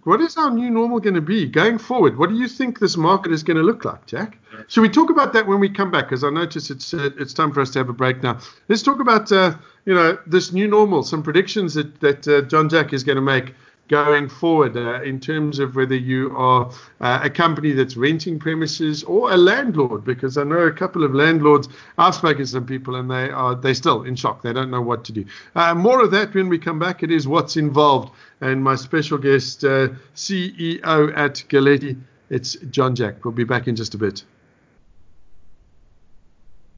what 0.05 0.21
is 0.21 0.37
our 0.37 0.51
new 0.51 0.71
normal 0.71 1.01
going 1.01 1.15
to 1.15 1.21
be 1.21 1.47
going 1.47 1.79
forward? 1.79 2.17
What 2.17 2.31
do 2.31 2.37
you 2.37 2.49
think 2.49 2.79
this 2.79 2.97
market 2.97 3.33
is 3.33 3.43
going 3.43 3.57
to 3.57 3.63
look 3.63 3.85
like, 3.85 4.07
Jack? 4.07 4.39
Should 4.69 4.83
we 4.83 4.89
talk 4.89 5.11
about 5.11 5.33
that 5.33 5.47
when 5.47 5.61
we 5.61 5.69
come 5.69 5.91
back? 5.91 6.07
Because 6.07 6.25
I 6.25 6.31
notice 6.31 6.71
it's 6.71 6.95
uh, 6.95 7.11
it's 7.19 7.35
time 7.35 7.53
for 7.53 7.61
us 7.61 7.71
to 7.71 7.79
have 7.81 7.89
a 7.89 7.93
break 7.93 8.23
now. 8.23 8.39
Let's 8.69 8.83
talk 8.83 9.01
about 9.01 9.31
uh, 9.33 9.55
you 9.85 9.95
know 9.95 10.19
this 10.27 10.53
new 10.53 10.69
normal, 10.69 11.03
some 11.03 11.23
predictions 11.23 11.75
that 11.75 12.01
that 12.01 12.29
uh, 12.29 12.43
John 12.43 12.69
Jack 12.69 12.93
is 12.93 13.05
going 13.05 13.17
to 13.17 13.23
make 13.23 13.55
going 13.91 14.29
forward 14.29 14.77
uh, 14.77 15.03
in 15.03 15.19
terms 15.19 15.59
of 15.59 15.75
whether 15.75 15.97
you 15.97 16.33
are 16.37 16.71
uh, 17.01 17.21
a 17.25 17.29
company 17.29 17.73
that's 17.73 17.97
renting 17.97 18.39
premises 18.39 19.03
or 19.03 19.33
a 19.33 19.37
landlord 19.37 20.05
because 20.05 20.39
I 20.39 20.45
know 20.45 20.61
a 20.61 20.73
couple 20.73 21.03
of 21.03 21.13
landlords 21.13 21.69
I've 21.99 22.15
spoken 22.15 22.39
to 22.39 22.47
some 22.47 22.65
people 22.65 22.95
and 22.95 23.11
they 23.11 23.31
are 23.31 23.55
they 23.55 23.75
still 23.75 24.05
in 24.05 24.15
shock. 24.15 24.43
They 24.43 24.53
don't 24.53 24.71
know 24.71 24.81
what 24.81 25.05
to 25.07 25.13
do. 25.13 25.25
Uh, 25.57 25.75
more 25.75 26.03
of 26.03 26.13
that 26.13 26.33
when 26.33 26.49
we 26.49 26.59
come 26.59 26.79
back. 26.79 27.03
It 27.03 27.11
is 27.11 27.27
what's 27.27 27.57
involved. 27.57 28.15
And 28.41 28.63
my 28.63 28.77
special 28.77 29.19
guest 29.19 29.65
uh, 29.65 29.89
CEO 30.15 31.13
at 31.17 31.45
Galetti 31.49 31.99
it's 32.31 32.55
John 32.71 32.95
Jack. 32.95 33.25
We'll 33.25 33.33
be 33.33 33.45
back 33.45 33.67
in 33.67 33.77
just 33.77 33.95
a 33.95 33.99
bit 33.99 34.25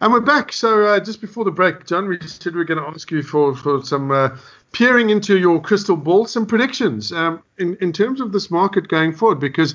and 0.02 0.12
we're 0.12 0.21
back. 0.21 0.52
So 0.52 0.85
uh, 0.85 0.99
just 1.00 1.21
before 1.21 1.44
the 1.44 1.52
break, 1.52 1.87
John, 1.87 2.09
we 2.09 2.18
said 2.26 2.54
we 2.54 2.61
are 2.61 2.64
going 2.64 2.82
to 2.82 2.88
ask 2.88 3.11
you 3.12 3.23
for 3.23 3.54
for 3.54 3.85
some 3.85 4.11
uh, 4.11 4.37
peering 4.73 5.11
into 5.11 5.38
your 5.38 5.61
crystal 5.61 5.97
ball, 5.97 6.26
some 6.26 6.44
predictions 6.44 7.12
um, 7.12 7.40
in 7.59 7.76
in 7.80 7.92
terms 7.92 8.21
of 8.21 8.32
this 8.32 8.50
market 8.50 8.88
going 8.88 9.14
forward, 9.14 9.40
because. 9.40 9.75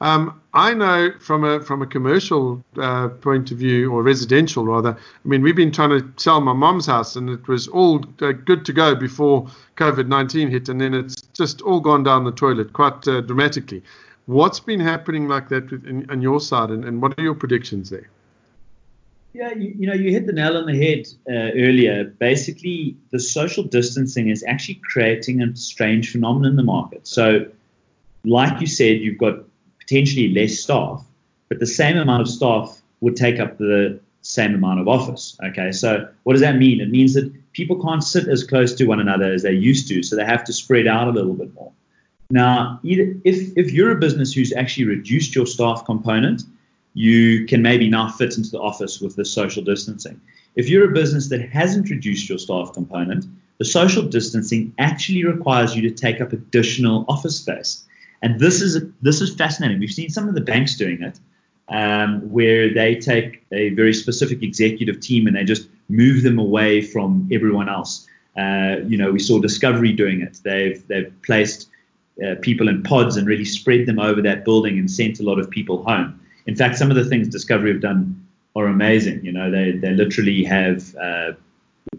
Um, 0.00 0.42
I 0.52 0.74
know 0.74 1.12
from 1.20 1.44
a 1.44 1.60
from 1.60 1.80
a 1.80 1.86
commercial 1.86 2.62
uh, 2.78 3.08
point 3.08 3.52
of 3.52 3.58
view, 3.58 3.92
or 3.92 4.02
residential 4.02 4.66
rather. 4.66 4.90
I 4.90 5.28
mean, 5.28 5.40
we've 5.40 5.54
been 5.54 5.70
trying 5.70 5.90
to 5.90 6.04
sell 6.16 6.40
my 6.40 6.52
mom's 6.52 6.86
house, 6.86 7.14
and 7.14 7.30
it 7.30 7.46
was 7.46 7.68
all 7.68 8.04
uh, 8.20 8.32
good 8.32 8.64
to 8.66 8.72
go 8.72 8.96
before 8.96 9.48
COVID-19 9.76 10.50
hit, 10.50 10.68
and 10.68 10.80
then 10.80 10.94
it's 10.94 11.22
just 11.32 11.62
all 11.62 11.78
gone 11.80 12.02
down 12.02 12.24
the 12.24 12.32
toilet 12.32 12.72
quite 12.72 13.06
uh, 13.06 13.20
dramatically. 13.20 13.82
What's 14.26 14.58
been 14.58 14.80
happening 14.80 15.28
like 15.28 15.48
that 15.50 15.70
in, 15.70 16.10
on 16.10 16.20
your 16.20 16.40
side, 16.40 16.70
and, 16.70 16.84
and 16.84 17.00
what 17.00 17.16
are 17.16 17.22
your 17.22 17.36
predictions 17.36 17.88
there? 17.88 18.10
Yeah, 19.34 19.52
you, 19.52 19.74
you, 19.76 19.86
know, 19.88 19.94
you 19.94 20.12
hit 20.12 20.26
the 20.26 20.32
nail 20.32 20.56
on 20.56 20.66
the 20.66 20.78
head 20.78 21.08
uh, 21.28 21.50
earlier. 21.58 22.04
Basically, 22.04 22.96
the 23.10 23.18
social 23.18 23.64
distancing 23.64 24.28
is 24.28 24.44
actually 24.44 24.80
creating 24.88 25.42
a 25.42 25.54
strange 25.56 26.12
phenomenon 26.12 26.52
in 26.52 26.56
the 26.56 26.62
market. 26.62 27.04
So, 27.08 27.46
like 28.24 28.60
you 28.60 28.68
said, 28.68 29.00
you've 29.00 29.18
got 29.18 29.40
potentially 29.80 30.28
less 30.28 30.60
staff, 30.60 31.04
but 31.48 31.58
the 31.58 31.66
same 31.66 31.98
amount 31.98 32.22
of 32.22 32.28
staff 32.28 32.80
would 33.00 33.16
take 33.16 33.40
up 33.40 33.58
the 33.58 33.98
same 34.22 34.54
amount 34.54 34.78
of 34.78 34.86
office. 34.86 35.36
Okay, 35.44 35.72
so 35.72 36.08
what 36.22 36.34
does 36.34 36.42
that 36.42 36.56
mean? 36.56 36.80
It 36.80 36.90
means 36.90 37.14
that 37.14 37.32
people 37.52 37.82
can't 37.82 38.04
sit 38.04 38.28
as 38.28 38.44
close 38.44 38.72
to 38.74 38.86
one 38.86 39.00
another 39.00 39.32
as 39.32 39.42
they 39.42 39.52
used 39.52 39.88
to, 39.88 40.04
so 40.04 40.14
they 40.14 40.24
have 40.24 40.44
to 40.44 40.52
spread 40.52 40.86
out 40.86 41.08
a 41.08 41.10
little 41.10 41.34
bit 41.34 41.52
more. 41.54 41.72
Now, 42.30 42.78
if 42.84 43.52
if 43.56 43.72
you're 43.72 43.90
a 43.90 43.96
business 43.96 44.32
who's 44.32 44.52
actually 44.52 44.86
reduced 44.86 45.34
your 45.34 45.46
staff 45.46 45.84
component, 45.84 46.44
you 46.94 47.44
can 47.46 47.60
maybe 47.60 47.90
now 47.90 48.08
fit 48.08 48.36
into 48.36 48.50
the 48.50 48.60
office 48.60 49.00
with 49.00 49.16
the 49.16 49.24
social 49.24 49.62
distancing. 49.62 50.20
If 50.54 50.68
you're 50.68 50.88
a 50.88 50.94
business 50.94 51.28
that 51.28 51.48
hasn't 51.50 51.90
reduced 51.90 52.28
your 52.28 52.38
staff 52.38 52.72
component, 52.72 53.26
the 53.58 53.64
social 53.64 54.02
distancing 54.02 54.72
actually 54.78 55.24
requires 55.24 55.74
you 55.76 55.82
to 55.82 55.90
take 55.90 56.20
up 56.20 56.32
additional 56.32 57.04
office 57.08 57.36
space. 57.36 57.84
And 58.22 58.40
this 58.40 58.62
is 58.62 58.82
this 59.02 59.20
is 59.20 59.34
fascinating. 59.34 59.80
We've 59.80 59.90
seen 59.90 60.08
some 60.08 60.28
of 60.28 60.34
the 60.34 60.40
banks 60.40 60.76
doing 60.76 61.02
it, 61.02 61.18
um, 61.68 62.20
where 62.30 62.72
they 62.72 62.94
take 62.94 63.44
a 63.52 63.70
very 63.70 63.92
specific 63.92 64.42
executive 64.42 65.00
team 65.00 65.26
and 65.26 65.36
they 65.36 65.44
just 65.44 65.68
move 65.88 66.22
them 66.22 66.38
away 66.38 66.80
from 66.80 67.28
everyone 67.30 67.68
else. 67.68 68.06
Uh, 68.36 68.76
you 68.86 68.96
know, 68.96 69.12
we 69.12 69.18
saw 69.18 69.38
Discovery 69.38 69.92
doing 69.92 70.20
it. 70.20 70.38
They've 70.42 70.86
they've 70.86 71.12
placed 71.22 71.68
uh, 72.24 72.36
people 72.40 72.68
in 72.68 72.82
pods 72.82 73.16
and 73.16 73.26
really 73.26 73.44
spread 73.44 73.86
them 73.86 73.98
over 73.98 74.22
that 74.22 74.44
building 74.44 74.78
and 74.78 74.90
sent 74.90 75.20
a 75.20 75.24
lot 75.24 75.38
of 75.38 75.50
people 75.50 75.82
home 75.82 76.20
in 76.46 76.56
fact, 76.56 76.76
some 76.76 76.90
of 76.90 76.96
the 76.96 77.04
things 77.04 77.28
Discovery 77.28 77.72
have 77.72 77.80
done 77.80 78.26
are 78.56 78.66
amazing. 78.66 79.24
You 79.24 79.32
know, 79.32 79.50
they 79.50 79.72
they 79.72 79.92
literally 79.92 80.44
have 80.44 80.94
uh, 80.96 81.32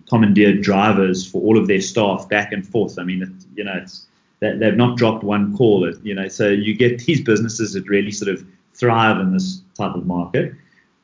commandeered 0.09 0.61
drivers 0.61 1.29
for 1.29 1.41
all 1.41 1.57
of 1.57 1.67
their 1.67 1.81
staff 1.81 2.27
back 2.29 2.51
and 2.51 2.65
forth. 2.65 2.97
I 2.99 3.03
mean, 3.03 3.23
it, 3.23 3.29
you 3.55 3.63
know, 3.63 3.73
it's 3.73 4.07
they've 4.39 4.75
not 4.75 4.97
dropped 4.97 5.23
one 5.23 5.55
call. 5.55 5.91
You 6.03 6.15
know, 6.15 6.27
so 6.27 6.49
you 6.49 6.75
get 6.75 6.99
these 7.05 7.21
businesses 7.21 7.73
that 7.73 7.87
really 7.87 8.11
sort 8.11 8.33
of 8.33 8.45
thrive 8.73 9.19
in 9.19 9.33
this 9.33 9.61
type 9.77 9.95
of 9.95 10.05
market. 10.05 10.53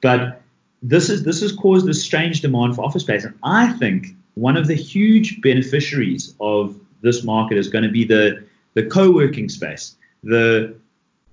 But 0.01 0.41
this 0.81 1.09
is 1.09 1.23
this 1.23 1.41
has 1.41 1.51
caused 1.51 1.85
this 1.85 2.03
strange 2.03 2.41
demand 2.41 2.75
for 2.75 2.85
office 2.85 3.03
space, 3.03 3.23
and 3.23 3.35
I 3.43 3.73
think 3.73 4.07
one 4.35 4.57
of 4.57 4.67
the 4.67 4.75
huge 4.75 5.41
beneficiaries 5.41 6.35
of 6.39 6.79
this 7.01 7.23
market 7.23 7.57
is 7.57 7.67
going 7.67 7.83
to 7.83 7.91
be 7.91 8.05
the 8.05 8.43
the 8.73 8.85
co-working 8.85 9.49
space, 9.49 9.95
the 10.23 10.75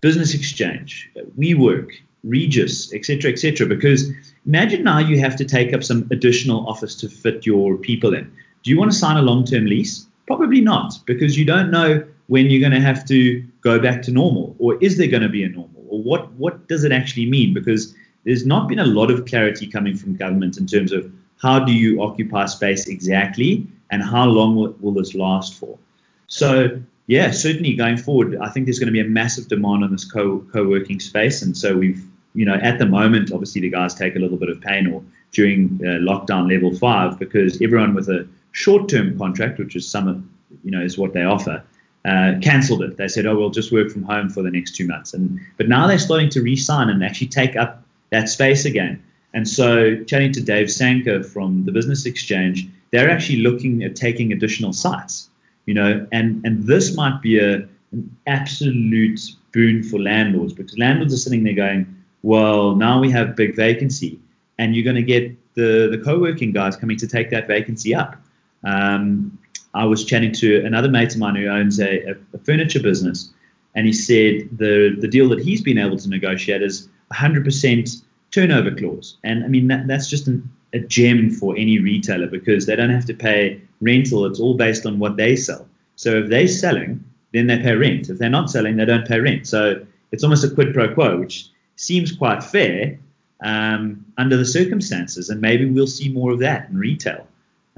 Business 0.00 0.34
Exchange, 0.34 1.10
WeWork, 1.38 1.90
Regus, 2.24 2.92
etc., 2.92 3.32
etc. 3.32 3.66
Because 3.66 4.10
imagine 4.46 4.84
now 4.84 4.98
you 4.98 5.18
have 5.18 5.36
to 5.36 5.44
take 5.44 5.72
up 5.72 5.82
some 5.82 6.06
additional 6.10 6.68
office 6.68 6.94
to 6.96 7.08
fit 7.08 7.46
your 7.46 7.76
people 7.76 8.14
in. 8.14 8.30
Do 8.62 8.70
you 8.70 8.78
want 8.78 8.90
to 8.90 8.96
sign 8.96 9.16
a 9.16 9.22
long-term 9.22 9.66
lease? 9.66 10.06
Probably 10.26 10.60
not, 10.60 10.98
because 11.06 11.38
you 11.38 11.44
don't 11.44 11.70
know 11.70 12.04
when 12.26 12.46
you're 12.50 12.60
going 12.60 12.78
to 12.78 12.86
have 12.86 13.06
to 13.06 13.42
go 13.62 13.78
back 13.78 14.02
to 14.02 14.10
normal, 14.10 14.54
or 14.58 14.76
is 14.82 14.98
there 14.98 15.08
going 15.08 15.22
to 15.22 15.28
be 15.28 15.42
a 15.42 15.48
normal, 15.48 15.84
or 15.88 16.02
what 16.02 16.30
what 16.32 16.68
does 16.68 16.84
it 16.84 16.92
actually 16.92 17.26
mean? 17.26 17.54
Because 17.54 17.94
there's 18.24 18.44
not 18.44 18.68
been 18.68 18.78
a 18.78 18.84
lot 18.84 19.10
of 19.10 19.24
clarity 19.24 19.66
coming 19.66 19.96
from 19.96 20.16
government 20.16 20.58
in 20.58 20.66
terms 20.66 20.92
of 20.92 21.10
how 21.40 21.58
do 21.58 21.72
you 21.72 22.02
occupy 22.02 22.44
space 22.46 22.86
exactly, 22.88 23.66
and 23.90 24.02
how 24.02 24.26
long 24.26 24.56
will, 24.56 24.76
will 24.80 24.92
this 24.92 25.14
last 25.14 25.54
for. 25.54 25.78
So 26.26 26.82
yeah, 27.08 27.30
certainly 27.30 27.72
going 27.72 27.96
forward, 27.96 28.36
I 28.36 28.50
think 28.50 28.66
there's 28.66 28.78
going 28.78 28.88
to 28.88 28.92
be 28.92 29.00
a 29.00 29.08
massive 29.08 29.48
demand 29.48 29.82
on 29.82 29.90
this 29.90 30.04
co 30.04 30.44
co-working 30.52 31.00
space, 31.00 31.40
and 31.40 31.56
so 31.56 31.74
we've, 31.74 32.04
you 32.34 32.44
know, 32.44 32.54
at 32.54 32.78
the 32.78 32.84
moment, 32.84 33.32
obviously 33.32 33.62
the 33.62 33.70
guys 33.70 33.94
take 33.94 34.14
a 34.14 34.18
little 34.18 34.36
bit 34.36 34.50
of 34.50 34.60
pain 34.60 34.92
or 34.92 35.02
during 35.32 35.80
uh, 35.82 35.98
lockdown 36.00 36.52
level 36.52 36.76
five 36.76 37.18
because 37.18 37.60
everyone 37.62 37.94
with 37.94 38.08
a 38.08 38.28
short-term 38.52 39.16
contract, 39.18 39.58
which 39.58 39.74
is 39.74 39.88
some, 39.88 40.30
you 40.62 40.70
know, 40.70 40.82
is 40.82 40.98
what 40.98 41.14
they 41.14 41.22
offer, 41.22 41.62
uh, 42.04 42.34
cancelled 42.42 42.82
it. 42.82 42.98
They 42.98 43.08
said, 43.08 43.24
oh, 43.24 43.36
we'll 43.36 43.50
just 43.50 43.72
work 43.72 43.90
from 43.90 44.02
home 44.02 44.28
for 44.28 44.42
the 44.42 44.50
next 44.50 44.76
two 44.76 44.86
months, 44.86 45.14
and 45.14 45.40
but 45.56 45.66
now 45.66 45.86
they're 45.86 45.98
starting 45.98 46.28
to 46.30 46.42
re-sign 46.42 46.90
and 46.90 47.02
actually 47.02 47.28
take 47.28 47.56
up 47.56 47.82
that 48.10 48.28
space 48.28 48.66
again. 48.66 49.02
And 49.32 49.48
so, 49.48 50.04
chatting 50.04 50.32
to 50.32 50.42
Dave 50.42 50.70
Sanker 50.70 51.22
from 51.22 51.64
the 51.64 51.72
Business 51.72 52.04
Exchange, 52.04 52.68
they're 52.92 53.10
actually 53.10 53.38
looking 53.38 53.82
at 53.82 53.96
taking 53.96 54.30
additional 54.30 54.74
sites 54.74 55.30
you 55.68 55.74
know, 55.74 56.06
and 56.12 56.40
and 56.46 56.64
this 56.64 56.96
might 56.96 57.20
be 57.20 57.38
a 57.38 57.56
an 57.92 58.16
absolute 58.26 59.20
boon 59.52 59.82
for 59.82 59.98
landlords 59.98 60.54
because 60.54 60.78
landlords 60.78 61.12
are 61.12 61.18
sitting 61.18 61.44
there 61.44 61.52
going, 61.52 61.94
well, 62.22 62.74
now 62.74 62.98
we 62.98 63.10
have 63.10 63.36
big 63.36 63.54
vacancy, 63.54 64.18
and 64.56 64.74
you're 64.74 64.82
going 64.82 64.96
to 64.96 65.02
get 65.02 65.30
the 65.52 65.88
the 65.90 66.00
co-working 66.02 66.52
guys 66.52 66.74
coming 66.74 66.96
to 66.96 67.06
take 67.06 67.28
that 67.30 67.46
vacancy 67.46 67.94
up. 67.94 68.16
Um, 68.64 69.38
I 69.74 69.84
was 69.84 70.06
chatting 70.06 70.32
to 70.32 70.64
another 70.64 70.88
mate 70.88 71.12
of 71.12 71.18
mine 71.18 71.36
who 71.36 71.48
owns 71.48 71.78
a, 71.78 72.14
a, 72.32 72.38
furniture 72.38 72.82
business, 72.82 73.30
and 73.74 73.86
he 73.86 73.92
said 73.92 74.48
the 74.56 74.96
the 74.98 75.08
deal 75.08 75.28
that 75.28 75.40
he's 75.40 75.60
been 75.60 75.76
able 75.76 75.98
to 75.98 76.08
negotiate 76.08 76.62
is 76.62 76.88
100% 77.12 78.02
turnover 78.30 78.74
clause, 78.74 79.18
and 79.22 79.44
I 79.44 79.48
mean 79.48 79.68
that, 79.68 79.86
that's 79.86 80.08
just 80.08 80.28
an, 80.28 80.48
a 80.72 80.78
gem 80.78 81.30
for 81.30 81.54
any 81.58 81.78
retailer 81.78 82.26
because 82.26 82.64
they 82.64 82.74
don't 82.74 82.88
have 82.88 83.04
to 83.04 83.14
pay 83.14 83.60
rental. 83.80 84.26
It's 84.26 84.40
all 84.40 84.54
based 84.54 84.86
on 84.86 84.98
what 84.98 85.16
they 85.16 85.36
sell. 85.36 85.66
So 85.96 86.16
if 86.18 86.28
they're 86.28 86.48
selling, 86.48 87.04
then 87.32 87.46
they 87.46 87.58
pay 87.58 87.74
rent. 87.74 88.08
If 88.08 88.18
they're 88.18 88.30
not 88.30 88.50
selling, 88.50 88.76
they 88.76 88.84
don't 88.84 89.06
pay 89.06 89.20
rent. 89.20 89.46
So 89.46 89.84
it's 90.12 90.24
almost 90.24 90.44
a 90.44 90.50
quid 90.50 90.74
pro 90.74 90.94
quo, 90.94 91.18
which 91.18 91.48
seems 91.76 92.12
quite 92.12 92.42
fair 92.42 92.98
um, 93.42 94.04
under 94.16 94.36
the 94.36 94.44
circumstances. 94.44 95.28
And 95.28 95.40
maybe 95.40 95.68
we'll 95.68 95.86
see 95.86 96.08
more 96.08 96.32
of 96.32 96.38
that 96.40 96.68
in 96.70 96.76
retail. 96.78 97.26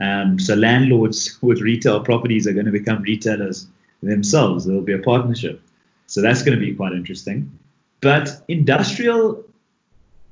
Um, 0.00 0.38
so 0.38 0.54
landlords 0.54 1.38
with 1.42 1.60
retail 1.60 2.00
properties 2.00 2.46
are 2.46 2.52
going 2.52 2.66
to 2.66 2.72
become 2.72 3.02
retailers 3.02 3.66
themselves. 4.02 4.64
There 4.64 4.74
will 4.74 4.82
be 4.82 4.94
a 4.94 4.98
partnership. 4.98 5.60
So 6.06 6.20
that's 6.20 6.42
going 6.42 6.58
to 6.58 6.64
be 6.64 6.74
quite 6.74 6.92
interesting. 6.92 7.58
But 8.00 8.42
industrial 8.48 9.44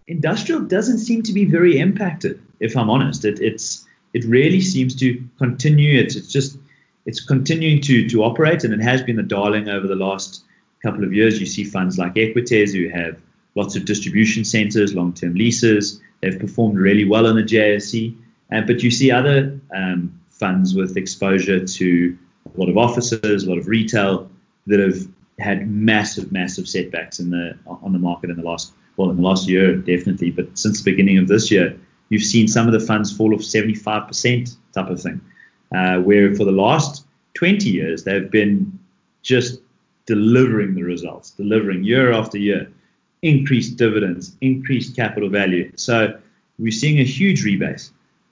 industrial 0.07 0.63
doesn't 0.63 0.99
seem 0.99 1.23
to 1.23 1.33
be 1.33 1.45
very 1.45 1.79
impacted, 1.79 2.43
if 2.61 2.77
I'm 2.77 2.89
honest. 2.89 3.25
It, 3.25 3.41
it's 3.41 3.85
it 4.13 4.25
really 4.25 4.61
seems 4.61 4.95
to 4.97 5.23
continue. 5.39 6.01
It's, 6.01 6.17
it's 6.17 6.33
just 6.33 6.59
it's 7.07 7.21
continuing 7.21 7.81
to 7.83 8.09
to 8.09 8.25
operate, 8.25 8.65
and 8.65 8.75
it 8.75 8.81
has 8.81 9.03
been 9.03 9.17
the 9.17 9.23
darling 9.23 9.69
over 9.69 9.87
the 9.87 9.97
last 9.97 10.43
couple 10.83 11.05
of 11.05 11.13
years. 11.13 11.41
You 11.41 11.47
see 11.47 11.65
funds 11.65 11.99
like 11.99 12.15
Equites 12.15 12.73
who 12.73 12.89
have 12.89 13.21
lots 13.55 13.77
of 13.77 13.85
distribution 13.85 14.45
centers, 14.45 14.95
long-term 14.95 15.35
leases. 15.35 16.01
They've 16.21 16.39
performed 16.39 16.79
really 16.79 17.05
well 17.05 17.27
in 17.27 17.37
the 17.37 17.43
JSE. 17.43 18.17
Uh, 18.53 18.63
but 18.63 18.83
you 18.83 18.91
see 18.91 19.11
other 19.11 19.59
um, 19.75 20.19
funds 20.31 20.75
with 20.75 20.97
exposure 20.97 21.65
to 21.65 22.19
a 22.55 22.61
lot 22.61 22.69
of 22.69 22.79
offices, 22.79 23.45
a 23.45 23.49
lot 23.49 23.59
of 23.59 23.69
retail 23.69 24.31
that 24.67 24.81
have 24.81 25.07
had 25.39 25.71
massive, 25.71 26.33
massive 26.33 26.69
setbacks 26.69 27.21
in 27.21 27.31
the 27.31 27.57
on 27.67 27.93
the 27.93 27.99
market 27.99 28.31
in 28.31 28.37
the 28.37 28.43
last 28.43 28.73
well 28.97 29.11
in 29.11 29.17
the 29.17 29.23
last 29.23 29.49
year 29.49 29.77
definitely, 29.77 30.31
but 30.31 30.59
since 30.59 30.83
the 30.83 30.91
beginning 30.91 31.19
of 31.19 31.29
this 31.29 31.51
year, 31.51 31.79
you've 32.09 32.23
seen 32.23 32.49
some 32.49 32.67
of 32.67 32.73
the 32.73 32.81
funds 32.81 33.15
fall 33.15 33.35
off 33.35 33.41
75% 33.41 34.57
type 34.73 34.89
of 34.89 35.01
thing. 35.01 35.21
Uh, 35.75 35.99
where 35.99 36.35
for 36.35 36.45
the 36.45 36.53
last 36.53 37.05
20 37.35 37.69
years 37.69 38.05
they've 38.05 38.31
been 38.31 38.79
just 39.23 39.61
delivering 40.07 40.75
the 40.75 40.83
results, 40.83 41.33
delivering 41.33 41.85
year 41.85 42.13
after 42.13 42.39
year, 42.39 42.71
increased 43.23 43.77
dividends, 43.77 44.35
increased 44.41 44.97
capital 44.97 45.29
value. 45.29 45.71
So 45.77 46.19
we're 46.59 46.73
seeing 46.73 46.99
a 46.99 47.05
huge 47.05 47.45
rebase 47.45 47.91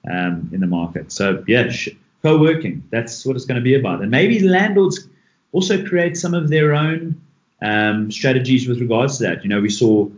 um, 0.09 0.49
in 0.51 0.59
the 0.59 0.67
market. 0.67 1.11
So 1.11 1.43
yeah, 1.47 1.69
sh- 1.69 1.89
co-working, 2.23 2.83
that's 2.89 3.25
what 3.25 3.35
it's 3.35 3.45
going 3.45 3.59
to 3.59 3.63
be 3.63 3.75
about. 3.75 4.01
And 4.01 4.09
maybe 4.09 4.39
landlords 4.39 5.07
also 5.51 5.85
create 5.85 6.17
some 6.17 6.33
of 6.33 6.49
their 6.49 6.73
own 6.73 7.21
um, 7.61 8.11
strategies 8.11 8.67
with 8.67 8.79
regards 8.79 9.17
to 9.17 9.23
that. 9.23 9.43
You 9.43 9.49
know, 9.49 9.61
we 9.61 9.69
saw 9.69 10.09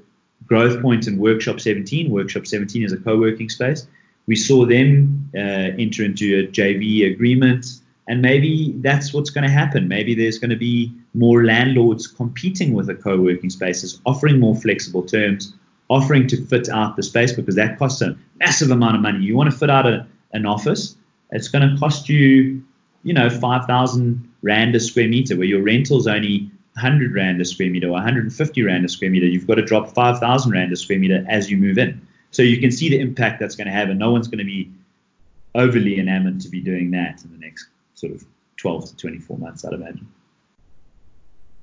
Growthpoint 0.45 1.07
and 1.07 1.19
Workshop 1.19 1.59
17. 1.59 2.09
Workshop 2.09 2.47
17 2.47 2.83
is 2.83 2.91
a 2.91 2.97
co-working 2.97 3.49
space. 3.49 3.87
We 4.27 4.35
saw 4.35 4.65
them 4.65 5.29
uh, 5.35 5.39
enter 5.39 6.03
into 6.03 6.39
a 6.39 6.47
JV 6.47 7.11
agreement, 7.11 7.65
and 8.07 8.21
maybe 8.21 8.73
that's 8.77 9.13
what's 9.13 9.29
going 9.29 9.45
to 9.45 9.51
happen. 9.51 9.87
Maybe 9.87 10.15
there's 10.15 10.39
going 10.39 10.51
to 10.51 10.55
be 10.55 10.93
more 11.13 11.43
landlords 11.43 12.07
competing 12.07 12.73
with 12.73 12.87
the 12.87 12.95
co-working 12.95 13.49
spaces, 13.49 13.99
offering 14.05 14.39
more 14.39 14.55
flexible 14.55 15.03
terms, 15.03 15.53
offering 15.89 16.27
to 16.27 16.45
fit 16.45 16.69
out 16.69 16.95
the 16.95 17.03
space 17.03 17.31
because 17.31 17.55
that 17.55 17.77
costs 17.79 18.01
a 18.01 18.17
massive 18.39 18.71
amount 18.71 18.95
of 18.95 19.01
money. 19.01 19.19
You 19.19 19.35
want 19.35 19.51
to 19.51 19.57
fit 19.57 19.69
out 19.69 19.87
a, 19.87 20.07
an 20.33 20.45
office, 20.45 20.95
it's 21.31 21.47
going 21.47 21.67
to 21.67 21.77
cost 21.77 22.09
you, 22.09 22.63
you 23.03 23.13
know, 23.13 23.29
5,000 23.29 24.25
Rand 24.41 24.75
a 24.75 24.79
square 24.79 25.07
meter, 25.07 25.35
where 25.35 25.47
your 25.47 25.61
rental's 25.61 26.07
only 26.07 26.49
100 26.81 27.13
Rand 27.13 27.41
a 27.41 27.45
square 27.45 27.69
meter 27.69 27.87
or 27.87 27.93
150 27.93 28.63
Rand 28.63 28.85
a 28.85 28.89
square 28.89 29.11
meter. 29.11 29.25
You've 29.25 29.47
got 29.47 29.55
to 29.55 29.61
drop 29.61 29.93
5,000 29.93 30.51
Rand 30.51 30.71
a 30.71 30.75
square 30.75 30.99
meter 30.99 31.25
as 31.27 31.49
you 31.51 31.57
move 31.57 31.77
in. 31.77 32.05
So 32.31 32.41
you 32.41 32.59
can 32.59 32.71
see 32.71 32.89
the 32.89 32.99
impact 32.99 33.39
that's 33.39 33.55
going 33.55 33.67
to 33.67 33.73
have, 33.73 33.89
and 33.89 33.99
no 33.99 34.11
one's 34.11 34.27
going 34.27 34.39
to 34.39 34.45
be 34.45 34.71
overly 35.55 35.99
enamored 35.99 36.39
to 36.41 36.49
be 36.49 36.61
doing 36.61 36.91
that 36.91 37.23
in 37.23 37.31
the 37.31 37.37
next 37.37 37.67
sort 37.95 38.13
of 38.13 38.23
12 38.57 38.89
to 38.89 38.95
24 38.95 39.37
months, 39.37 39.65
I'd 39.65 39.73
imagine. 39.73 40.07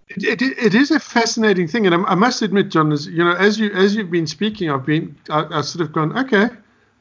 It, 0.08 0.40
it, 0.40 0.58
it 0.58 0.74
is 0.74 0.90
a 0.90 1.00
fascinating 1.00 1.66
thing, 1.66 1.86
and 1.86 1.94
I, 1.94 2.02
I, 2.02 2.14
must 2.14 2.42
admit, 2.42 2.70
John, 2.70 2.96
you 3.10 3.24
know, 3.24 3.34
as 3.34 3.58
you 3.58 3.72
as 3.72 3.96
you've 3.96 4.10
been 4.10 4.26
speaking, 4.26 4.70
I've 4.70 4.86
been 4.86 5.16
I, 5.28 5.46
I 5.50 5.60
sort 5.62 5.84
of 5.84 5.92
gone, 5.92 6.16
okay, 6.16 6.48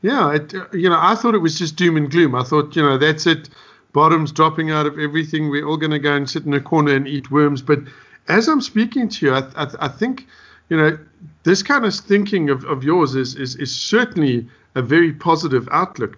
yeah, 0.01 0.33
it, 0.33 0.53
you 0.73 0.89
know, 0.89 0.97
I 0.99 1.15
thought 1.15 1.35
it 1.35 1.39
was 1.39 1.57
just 1.57 1.75
doom 1.75 1.97
and 1.97 2.09
gloom. 2.09 2.33
I 2.33 2.43
thought, 2.43 2.75
you 2.75 2.81
know, 2.81 2.97
that's 2.97 3.27
it, 3.27 3.49
bottoms 3.93 4.31
dropping 4.31 4.71
out 4.71 4.85
of 4.85 4.99
everything. 4.99 5.49
We're 5.49 5.65
all 5.65 5.77
going 5.77 5.91
to 5.91 5.99
go 5.99 6.13
and 6.13 6.29
sit 6.29 6.45
in 6.45 6.53
a 6.53 6.61
corner 6.61 6.95
and 6.95 7.07
eat 7.07 7.31
worms. 7.31 7.61
But 7.61 7.79
as 8.27 8.47
I'm 8.47 8.61
speaking 8.61 9.09
to 9.09 9.25
you, 9.25 9.33
I, 9.33 9.39
I, 9.55 9.67
I 9.81 9.87
think, 9.87 10.27
you 10.69 10.77
know, 10.77 10.97
this 11.43 11.61
kind 11.61 11.85
of 11.85 11.93
thinking 11.93 12.49
of, 12.49 12.63
of 12.65 12.83
yours 12.83 13.15
is, 13.15 13.35
is 13.35 13.55
is 13.57 13.75
certainly 13.75 14.47
a 14.75 14.81
very 14.81 15.13
positive 15.13 15.69
outlook. 15.71 16.17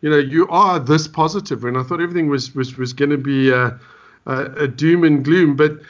You 0.00 0.10
know, 0.10 0.18
you 0.18 0.48
are 0.48 0.78
this 0.78 1.06
positive, 1.06 1.64
and 1.64 1.76
I 1.76 1.82
thought 1.82 2.00
everything 2.00 2.28
was 2.28 2.54
was 2.54 2.76
was 2.76 2.92
going 2.92 3.10
to 3.10 3.18
be 3.18 3.50
a, 3.50 3.78
a, 4.26 4.44
a 4.52 4.68
doom 4.68 5.04
and 5.04 5.24
gloom, 5.24 5.56
but 5.56 5.80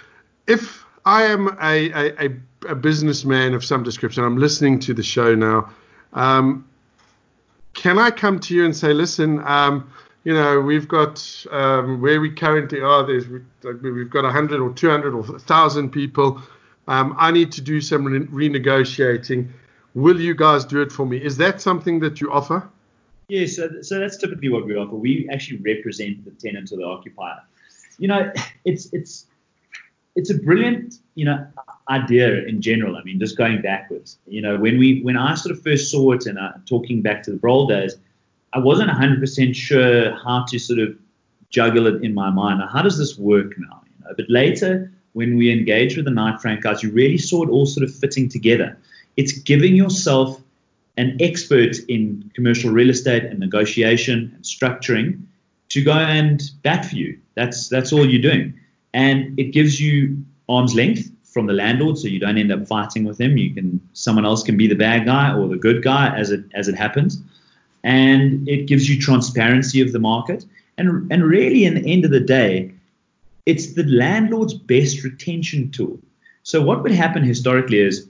if 0.46 0.84
I 1.04 1.22
am 1.24 1.56
a, 1.62 1.90
a, 1.92 2.30
a, 2.68 2.74
businessman 2.74 3.54
of 3.54 3.64
some 3.64 3.82
description, 3.82 4.24
I'm 4.24 4.36
listening 4.36 4.78
to 4.80 4.94
the 4.94 5.02
show 5.02 5.34
now. 5.34 5.70
Um, 6.12 6.66
can 7.74 7.98
I 7.98 8.10
come 8.10 8.40
to 8.40 8.54
you 8.54 8.64
and 8.64 8.76
say, 8.76 8.92
listen, 8.92 9.40
um, 9.46 9.90
you 10.24 10.34
know, 10.34 10.60
we've 10.60 10.88
got 10.88 11.46
um, 11.50 12.00
where 12.00 12.20
we 12.20 12.30
currently 12.30 12.80
are, 12.80 13.06
there's, 13.06 13.26
we've 13.28 14.10
got 14.10 14.24
100 14.24 14.60
or 14.60 14.72
200 14.72 15.14
or 15.14 15.22
1,000 15.22 15.90
people. 15.90 16.42
Um, 16.88 17.14
I 17.18 17.30
need 17.30 17.52
to 17.52 17.60
do 17.60 17.80
some 17.80 18.04
re- 18.04 18.48
renegotiating. 18.48 19.48
Will 19.94 20.20
you 20.20 20.34
guys 20.34 20.64
do 20.64 20.82
it 20.82 20.92
for 20.92 21.06
me? 21.06 21.16
Is 21.18 21.36
that 21.38 21.60
something 21.60 22.00
that 22.00 22.20
you 22.20 22.30
offer? 22.32 22.68
Yeah, 23.28 23.46
so, 23.46 23.80
so 23.82 23.98
that's 23.98 24.16
typically 24.16 24.48
what 24.48 24.66
we 24.66 24.74
offer. 24.76 24.96
We 24.96 25.28
actually 25.32 25.58
represent 25.58 26.24
the 26.24 26.32
tenant 26.32 26.72
or 26.72 26.76
the 26.76 26.84
occupier. 26.84 27.40
You 27.98 28.08
know, 28.08 28.32
it's 28.64 28.92
it's 28.92 29.26
it's 30.16 30.30
a 30.30 30.34
brilliant, 30.34 30.96
you 31.14 31.24
know, 31.26 31.46
idea 31.88 32.44
in 32.46 32.60
general. 32.60 32.96
I 32.96 33.04
mean, 33.04 33.20
just 33.20 33.36
going 33.36 33.62
backwards. 33.62 34.18
You 34.26 34.42
know, 34.42 34.58
when 34.58 34.78
we 34.78 35.02
when 35.02 35.16
I 35.16 35.34
sort 35.34 35.54
of 35.54 35.62
first 35.62 35.90
saw 35.90 36.12
it 36.12 36.26
and 36.26 36.38
uh, 36.38 36.52
talking 36.66 37.02
back 37.02 37.22
to 37.24 37.30
the 37.30 37.36
Broll 37.36 37.68
days, 37.68 37.96
I 38.52 38.58
wasn't 38.58 38.90
100% 38.90 39.54
sure 39.54 40.14
how 40.24 40.44
to 40.48 40.58
sort 40.58 40.78
of 40.78 40.96
juggle 41.50 41.86
it 41.86 42.02
in 42.02 42.14
my 42.14 42.30
mind. 42.30 42.62
How 42.70 42.82
does 42.82 42.98
this 42.98 43.18
work 43.18 43.58
now? 43.58 43.82
You 43.86 44.04
know, 44.04 44.14
but 44.16 44.26
later, 44.28 44.92
when 45.12 45.36
we 45.36 45.52
engaged 45.52 45.96
with 45.96 46.04
the 46.04 46.10
Knight 46.10 46.40
Frank 46.40 46.62
guys, 46.62 46.82
you 46.82 46.90
really 46.90 47.18
saw 47.18 47.44
it 47.44 47.50
all 47.50 47.66
sort 47.66 47.84
of 47.84 47.94
fitting 47.94 48.28
together. 48.28 48.76
It's 49.16 49.32
giving 49.32 49.74
yourself 49.74 50.40
an 50.96 51.16
expert 51.20 51.76
in 51.88 52.30
commercial 52.34 52.70
real 52.70 52.90
estate 52.90 53.24
and 53.24 53.38
negotiation 53.38 54.32
and 54.34 54.44
structuring 54.44 55.22
to 55.70 55.82
go 55.82 55.92
and 55.92 56.42
bat 56.62 56.84
for 56.86 56.96
you. 56.96 57.18
That's 57.34 57.68
that's 57.68 57.92
all 57.92 58.08
you're 58.08 58.22
doing 58.22 58.54
and 58.94 59.38
it 59.38 59.52
gives 59.52 59.80
you 59.80 60.24
arm's 60.48 60.74
length 60.74 61.10
from 61.24 61.46
the 61.46 61.52
landlord, 61.52 61.96
so 61.96 62.08
you 62.08 62.18
don't 62.18 62.38
end 62.38 62.50
up 62.50 62.66
fighting 62.66 63.04
with 63.04 63.20
him. 63.20 63.36
You 63.36 63.54
can 63.54 63.80
someone 63.92 64.24
else 64.24 64.42
can 64.42 64.56
be 64.56 64.66
the 64.66 64.74
bad 64.74 65.06
guy 65.06 65.32
or 65.32 65.46
the 65.48 65.56
good 65.56 65.82
guy 65.82 66.14
as 66.16 66.30
it 66.30 66.44
as 66.54 66.68
it 66.68 66.74
happens, 66.74 67.22
and 67.82 68.48
it 68.48 68.66
gives 68.66 68.88
you 68.88 69.00
transparency 69.00 69.80
of 69.80 69.92
the 69.92 69.98
market. 69.98 70.44
And 70.78 71.10
and 71.12 71.24
really, 71.24 71.64
in 71.64 71.74
the 71.74 71.92
end 71.92 72.04
of 72.04 72.10
the 72.10 72.20
day, 72.20 72.72
it's 73.46 73.74
the 73.74 73.84
landlord's 73.84 74.54
best 74.54 75.02
retention 75.04 75.70
tool. 75.70 75.98
So 76.42 76.62
what 76.62 76.82
would 76.82 76.92
happen 76.92 77.22
historically 77.22 77.78
is, 77.78 78.08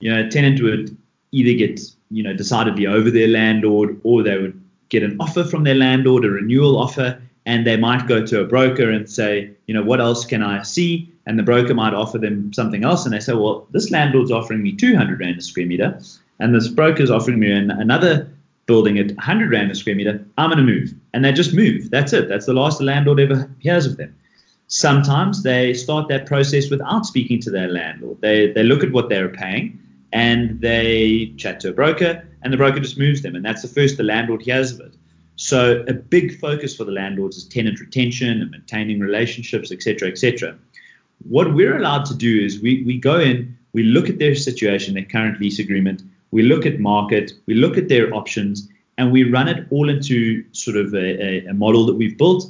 you 0.00 0.10
know, 0.10 0.26
a 0.26 0.28
tenant 0.28 0.62
would 0.62 0.96
either 1.32 1.56
get 1.56 1.80
you 2.10 2.22
know 2.22 2.34
decidedly 2.34 2.86
over 2.86 3.10
their 3.10 3.28
landlord, 3.28 4.00
or 4.04 4.22
they 4.22 4.38
would 4.38 4.60
get 4.88 5.02
an 5.02 5.16
offer 5.20 5.44
from 5.44 5.64
their 5.64 5.74
landlord, 5.74 6.24
a 6.24 6.30
renewal 6.30 6.78
offer, 6.78 7.20
and 7.46 7.66
they 7.66 7.76
might 7.76 8.06
go 8.06 8.24
to 8.24 8.40
a 8.40 8.44
broker 8.44 8.90
and 8.90 9.08
say, 9.08 9.50
you 9.66 9.74
know, 9.74 9.82
what 9.82 10.00
else 10.00 10.24
can 10.24 10.42
I 10.42 10.62
see? 10.62 11.10
And 11.24 11.38
the 11.38 11.42
broker 11.42 11.72
might 11.72 11.94
offer 11.94 12.18
them 12.18 12.52
something 12.52 12.84
else, 12.84 13.04
and 13.04 13.14
they 13.14 13.20
say, 13.20 13.32
well, 13.32 13.66
this 13.70 13.90
landlord's 13.90 14.30
offering 14.30 14.62
me 14.62 14.72
200 14.72 15.20
rand 15.20 15.38
a 15.38 15.42
square 15.42 15.66
meter, 15.66 16.00
and 16.38 16.54
this 16.54 16.68
broker's 16.68 17.10
offering 17.10 17.38
me 17.38 17.50
an, 17.50 17.70
another 17.70 18.31
building 18.66 18.98
at 18.98 19.06
100 19.06 19.50
rand 19.50 19.70
a 19.70 19.74
square 19.74 19.96
meter. 19.96 20.24
I'm 20.38 20.50
going 20.50 20.64
to 20.64 20.72
move, 20.72 20.94
and 21.12 21.24
they 21.24 21.32
just 21.32 21.52
move. 21.52 21.90
That's 21.90 22.12
it. 22.12 22.28
That's 22.28 22.46
the 22.46 22.54
last 22.54 22.78
the 22.78 22.84
landlord 22.84 23.20
ever 23.20 23.50
hears 23.58 23.86
of 23.86 23.96
them. 23.96 24.14
Sometimes 24.68 25.42
they 25.42 25.74
start 25.74 26.08
that 26.08 26.26
process 26.26 26.70
without 26.70 27.04
speaking 27.04 27.40
to 27.40 27.50
their 27.50 27.68
landlord. 27.68 28.20
They 28.20 28.52
they 28.52 28.62
look 28.62 28.82
at 28.82 28.92
what 28.92 29.08
they're 29.08 29.28
paying, 29.28 29.78
and 30.12 30.60
they 30.60 31.34
chat 31.36 31.60
to 31.60 31.70
a 31.70 31.72
broker, 31.72 32.26
and 32.42 32.52
the 32.52 32.56
broker 32.56 32.80
just 32.80 32.98
moves 32.98 33.22
them, 33.22 33.34
and 33.34 33.44
that's 33.44 33.62
the 33.62 33.68
first 33.68 33.96
the 33.96 34.02
landlord 34.02 34.42
hears 34.42 34.72
of 34.72 34.80
it. 34.80 34.94
So 35.36 35.84
a 35.88 35.92
big 35.92 36.38
focus 36.38 36.76
for 36.76 36.84
the 36.84 36.92
landlords 36.92 37.36
is 37.36 37.44
tenant 37.44 37.80
retention 37.80 38.40
and 38.40 38.50
maintaining 38.50 39.00
relationships, 39.00 39.72
etc., 39.72 40.08
etc. 40.08 40.56
What 41.28 41.54
we're 41.54 41.76
allowed 41.76 42.04
to 42.06 42.14
do 42.14 42.44
is 42.44 42.60
we, 42.60 42.82
we 42.84 42.98
go 42.98 43.18
in, 43.18 43.56
we 43.72 43.82
look 43.82 44.08
at 44.08 44.18
their 44.18 44.34
situation, 44.34 44.94
their 44.94 45.04
current 45.04 45.40
lease 45.40 45.58
agreement, 45.58 46.02
we 46.32 46.42
look 46.42 46.66
at 46.66 46.80
market, 46.80 47.32
we 47.46 47.54
look 47.54 47.78
at 47.78 47.88
their 47.88 48.12
options, 48.12 48.68
and 48.98 49.12
we 49.12 49.22
run 49.22 49.48
it 49.48 49.66
all 49.70 49.88
into 49.88 50.44
sort 50.52 50.76
of 50.76 50.92
a, 50.94 50.98
a, 50.98 51.46
a 51.46 51.54
model 51.54 51.86
that 51.86 51.94
we've 51.94 52.18
built, 52.18 52.44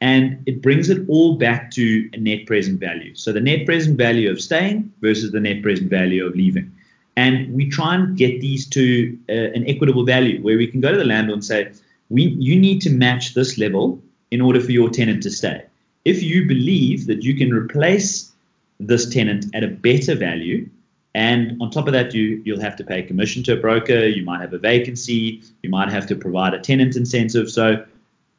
and 0.00 0.40
it 0.46 0.62
brings 0.62 0.90
it 0.90 1.08
all 1.08 1.36
back 1.36 1.70
to 1.72 2.08
a 2.12 2.18
net 2.18 2.46
present 2.46 2.78
value. 2.78 3.14
So 3.14 3.32
the 3.32 3.40
net 3.40 3.66
present 3.66 3.96
value 3.96 4.30
of 4.30 4.40
staying 4.40 4.92
versus 5.00 5.32
the 5.32 5.40
net 5.40 5.62
present 5.62 5.90
value 5.90 6.24
of 6.26 6.36
leaving. 6.36 6.72
And 7.16 7.52
we 7.52 7.68
try 7.68 7.96
and 7.96 8.16
get 8.16 8.40
these 8.40 8.64
to 8.68 9.18
uh, 9.28 9.32
an 9.32 9.66
equitable 9.66 10.04
value 10.04 10.40
where 10.40 10.56
we 10.56 10.68
can 10.68 10.80
go 10.80 10.92
to 10.92 10.98
the 10.98 11.04
landlord 11.04 11.38
and 11.38 11.44
say, 11.44 11.72
we, 12.10 12.28
you 12.38 12.58
need 12.58 12.80
to 12.82 12.90
match 12.90 13.34
this 13.34 13.58
level 13.58 14.00
in 14.30 14.40
order 14.40 14.60
for 14.60 14.70
your 14.70 14.88
tenant 14.88 15.24
to 15.24 15.30
stay. 15.30 15.64
If 16.04 16.22
you 16.22 16.46
believe 16.46 17.06
that 17.08 17.24
you 17.24 17.34
can 17.34 17.52
replace 17.52 18.30
this 18.78 19.08
tenant 19.12 19.46
at 19.52 19.64
a 19.64 19.68
better 19.68 20.14
value, 20.14 20.68
and 21.14 21.60
on 21.60 21.70
top 21.70 21.86
of 21.86 21.92
that, 21.92 22.14
you, 22.14 22.42
you'll 22.44 22.60
have 22.60 22.76
to 22.76 22.84
pay 22.84 23.02
commission 23.02 23.42
to 23.44 23.54
a 23.54 23.56
broker, 23.56 24.06
you 24.06 24.24
might 24.24 24.40
have 24.40 24.52
a 24.52 24.58
vacancy, 24.58 25.42
you 25.62 25.70
might 25.70 25.90
have 25.90 26.06
to 26.08 26.16
provide 26.16 26.54
a 26.54 26.60
tenant 26.60 26.96
incentive. 26.96 27.50
So 27.50 27.84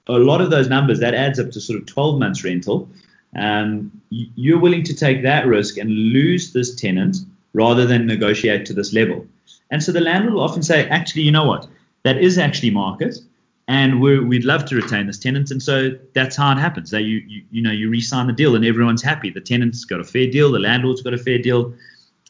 a 0.08 0.13
lot 0.13 0.41
of 0.41 0.49
those 0.49 0.69
numbers 0.69 0.99
that 0.99 1.13
adds 1.13 1.39
up 1.39 1.51
to 1.51 1.62
sort 1.62 1.79
of 1.79 1.86
12 1.86 2.19
months 2.19 2.43
rental. 2.43 2.89
Um, 3.36 3.91
you're 4.10 4.60
willing 4.60 4.84
to 4.84 4.93
take 4.95 5.21
that 5.23 5.45
risk 5.45 5.77
and 5.77 5.89
lose 5.89 6.51
this 6.51 6.73
tenant 6.75 7.17
rather 7.53 7.86
than 7.86 8.05
negotiate 8.05 8.65
to 8.67 8.73
this 8.73 8.93
level. 8.93 9.25
And 9.71 9.84
so 9.84 9.91
the 9.91 10.01
landlord 10.01 10.34
will 10.34 10.41
often 10.41 10.63
say, 10.63 10.88
actually, 10.89 11.23
you 11.23 11.32
know 11.32 11.45
what? 11.45 11.67
That 12.03 12.17
is 12.17 12.38
actually 12.38 12.71
market, 12.71 13.17
and 13.67 14.01
we 14.01 14.19
would 14.19 14.45
love 14.45 14.65
to 14.65 14.75
retain 14.75 15.05
this 15.05 15.19
tenant. 15.19 15.51
And 15.51 15.62
so 15.62 15.91
that's 16.13 16.36
how 16.36 16.51
it 16.53 16.58
happens. 16.58 16.91
That 16.91 17.03
you, 17.03 17.17
you 17.27 17.43
you 17.51 17.62
know 17.62 17.71
you 17.71 17.89
re-sign 17.89 18.27
the 18.27 18.34
deal 18.34 18.55
and 18.55 18.65
everyone's 18.65 19.03
happy. 19.03 19.29
The 19.29 19.41
tenant's 19.41 19.86
got 19.86 19.99
a 19.99 20.03
fair 20.03 20.27
deal, 20.27 20.51
the 20.51 20.60
landlord's 20.60 21.01
got 21.01 21.13
a 21.13 21.17
fair 21.17 21.38
deal, 21.38 21.73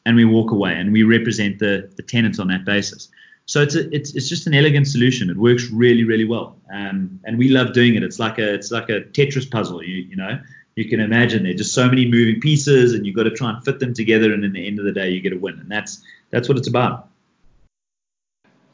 and 0.05 0.15
we 0.15 0.25
walk 0.25 0.51
away 0.51 0.73
and 0.73 0.91
we 0.91 1.03
represent 1.03 1.59
the 1.59 1.89
the 1.95 2.03
tenant 2.03 2.39
on 2.39 2.47
that 2.47 2.65
basis. 2.65 3.09
So 3.45 3.62
it's 3.62 3.75
a, 3.75 3.93
it's 3.93 4.13
it's 4.13 4.29
just 4.29 4.45
an 4.47 4.53
elegant 4.53 4.88
solution. 4.88 5.29
It 5.29 5.38
works 5.38 5.69
really 5.71 6.03
really 6.03 6.25
well, 6.25 6.55
um, 6.71 7.19
and 7.23 7.38
we 7.38 7.49
love 7.49 7.73
doing 7.73 7.95
it. 7.95 8.03
It's 8.03 8.19
like 8.19 8.38
a 8.38 8.53
it's 8.53 8.71
like 8.71 8.89
a 8.89 9.01
Tetris 9.01 9.49
puzzle. 9.49 9.83
You 9.83 10.03
you 10.03 10.15
know 10.15 10.39
you 10.75 10.88
can 10.88 10.99
imagine 10.99 11.43
there 11.43 11.51
are 11.51 11.57
just 11.57 11.73
so 11.73 11.89
many 11.89 12.05
moving 12.09 12.39
pieces, 12.39 12.93
and 12.93 13.05
you've 13.05 13.15
got 13.15 13.23
to 13.23 13.31
try 13.31 13.49
and 13.49 13.63
fit 13.65 13.79
them 13.79 13.93
together. 13.93 14.33
And 14.33 14.45
in 14.45 14.53
the 14.53 14.65
end 14.65 14.79
of 14.79 14.85
the 14.85 14.91
day, 14.91 15.09
you 15.09 15.19
get 15.19 15.33
a 15.33 15.38
win, 15.38 15.59
and 15.59 15.69
that's 15.69 16.01
that's 16.29 16.47
what 16.47 16.57
it's 16.57 16.67
about. 16.67 17.09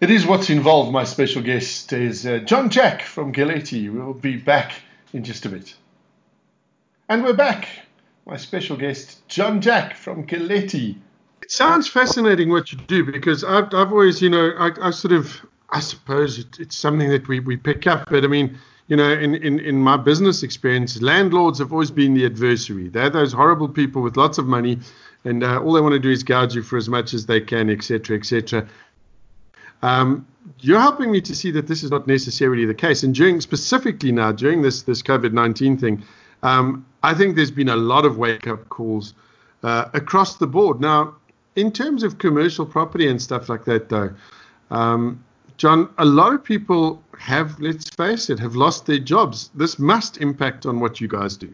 It 0.02 0.12
is 0.12 0.26
what's 0.26 0.50
involved. 0.50 0.92
My 0.92 1.06
special 1.06 1.42
guest 1.42 1.94
is 1.94 2.26
uh, 2.26 2.40
John 2.40 2.70
Jack 2.70 3.02
from 3.02 3.32
Galetti. 3.32 3.92
We'll 3.92 4.14
be 4.14 4.36
back 4.36 4.74
in 5.14 5.24
just 5.24 5.46
a 5.46 5.50
bit. 5.50 5.74
And 7.08 7.24
we're 7.24 7.34
back. 7.34 7.68
My 8.26 8.38
special 8.38 8.76
guest, 8.76 9.28
John 9.28 9.62
Jack 9.62 9.96
from 9.96 10.28
Galetti. 10.28 10.98
It 11.46 11.52
sounds 11.52 11.88
fascinating 11.88 12.50
what 12.50 12.72
you 12.72 12.80
do 12.88 13.06
because 13.06 13.44
I've, 13.44 13.72
I've 13.72 13.92
always, 13.92 14.20
you 14.20 14.32
know, 14.32 14.54
I, 14.58 14.72
I 14.82 14.90
sort 14.90 15.12
of, 15.12 15.32
I 15.70 15.80
suppose 15.80 16.40
it, 16.40 16.60
it's 16.60 16.76
something 16.76 17.08
that 17.10 17.28
we, 17.28 17.40
we 17.40 17.56
pick 17.56 17.86
up. 17.86 18.10
But 18.10 18.24
I 18.24 18.28
mean, 18.28 18.58
you 18.88 18.96
know, 18.96 19.12
in, 19.12 19.36
in, 19.36 19.60
in 19.60 19.76
my 19.76 19.96
business 19.96 20.42
experience, 20.42 21.00
landlords 21.04 21.60
have 21.60 21.72
always 21.72 21.92
been 21.92 22.16
the 22.16 22.26
adversary. 22.26 22.90
They're 22.90 23.12
those 23.12 23.32
horrible 23.32 23.70
people 23.70 24.02
with 24.02 24.18
lots 24.18 24.40
of 24.40 24.48
money, 24.48 24.80
and 25.24 25.44
uh, 25.44 25.62
all 25.62 25.74
they 25.74 25.82
want 25.82 25.94
to 25.94 26.00
do 26.00 26.10
is 26.10 26.24
gouge 26.24 26.56
you 26.56 26.64
for 26.64 26.78
as 26.78 26.90
much 26.90 27.14
as 27.14 27.28
they 27.28 27.42
can, 27.42 27.70
etc., 27.70 28.18
etc. 28.18 28.68
Um, 29.84 30.26
you're 30.62 30.80
helping 30.82 31.12
me 31.12 31.22
to 31.22 31.36
see 31.36 31.52
that 31.52 31.68
this 31.68 31.84
is 31.84 31.92
not 31.92 32.08
necessarily 32.08 32.66
the 32.66 32.74
case. 32.74 33.04
And 33.04 33.14
during 33.14 33.40
specifically 33.40 34.12
now 34.12 34.32
during 34.32 34.64
this 34.64 34.82
this 34.82 35.04
COVID 35.04 35.32
nineteen 35.32 35.78
thing, 35.78 36.04
um, 36.42 36.88
I 37.04 37.14
think 37.14 37.36
there's 37.36 37.52
been 37.52 37.70
a 37.70 37.76
lot 37.76 38.04
of 38.04 38.18
wake 38.18 38.48
up 38.48 38.68
calls 38.70 39.14
uh, 39.62 39.90
across 39.94 40.38
the 40.38 40.48
board. 40.48 40.82
Now, 40.82 41.14
in 41.56 41.72
terms 41.72 42.04
of 42.04 42.18
commercial 42.18 42.66
property 42.66 43.08
and 43.08 43.22
stuff 43.22 43.50
like 43.50 43.66
that, 43.66 43.90
though, 43.90 44.14
um, 44.72 45.24
John, 45.58 45.90
a 45.98 46.06
lot 46.06 46.34
of 46.34 46.44
people 46.44 47.02
have, 47.18 47.60
let's 47.60 47.90
face 47.90 48.30
it, 48.30 48.40
have 48.40 48.56
lost 48.56 48.86
their 48.86 49.00
jobs. 49.00 49.50
This 49.56 49.80
must 49.80 50.18
impact 50.18 50.66
on 50.66 50.80
what 50.80 51.00
you 51.00 51.08
guys 51.08 51.38
do. 51.38 51.52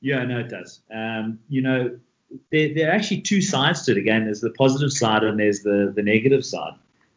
Yeah, 0.00 0.24
no, 0.24 0.38
it 0.38 0.48
does. 0.48 0.80
Um, 0.94 1.38
you 1.48 1.60
know, 1.60 1.98
there, 2.50 2.72
there, 2.74 2.88
are 2.88 2.92
actually 2.92 3.20
two 3.20 3.42
sides 3.42 3.82
to 3.84 3.92
it. 3.92 3.98
Again, 3.98 4.24
there's 4.24 4.40
the 4.40 4.50
positive 4.50 4.92
side 4.92 5.24
and 5.24 5.38
there's 5.38 5.62
the, 5.62 5.92
the 5.94 6.02
negative 6.02 6.44
side. 6.44 6.72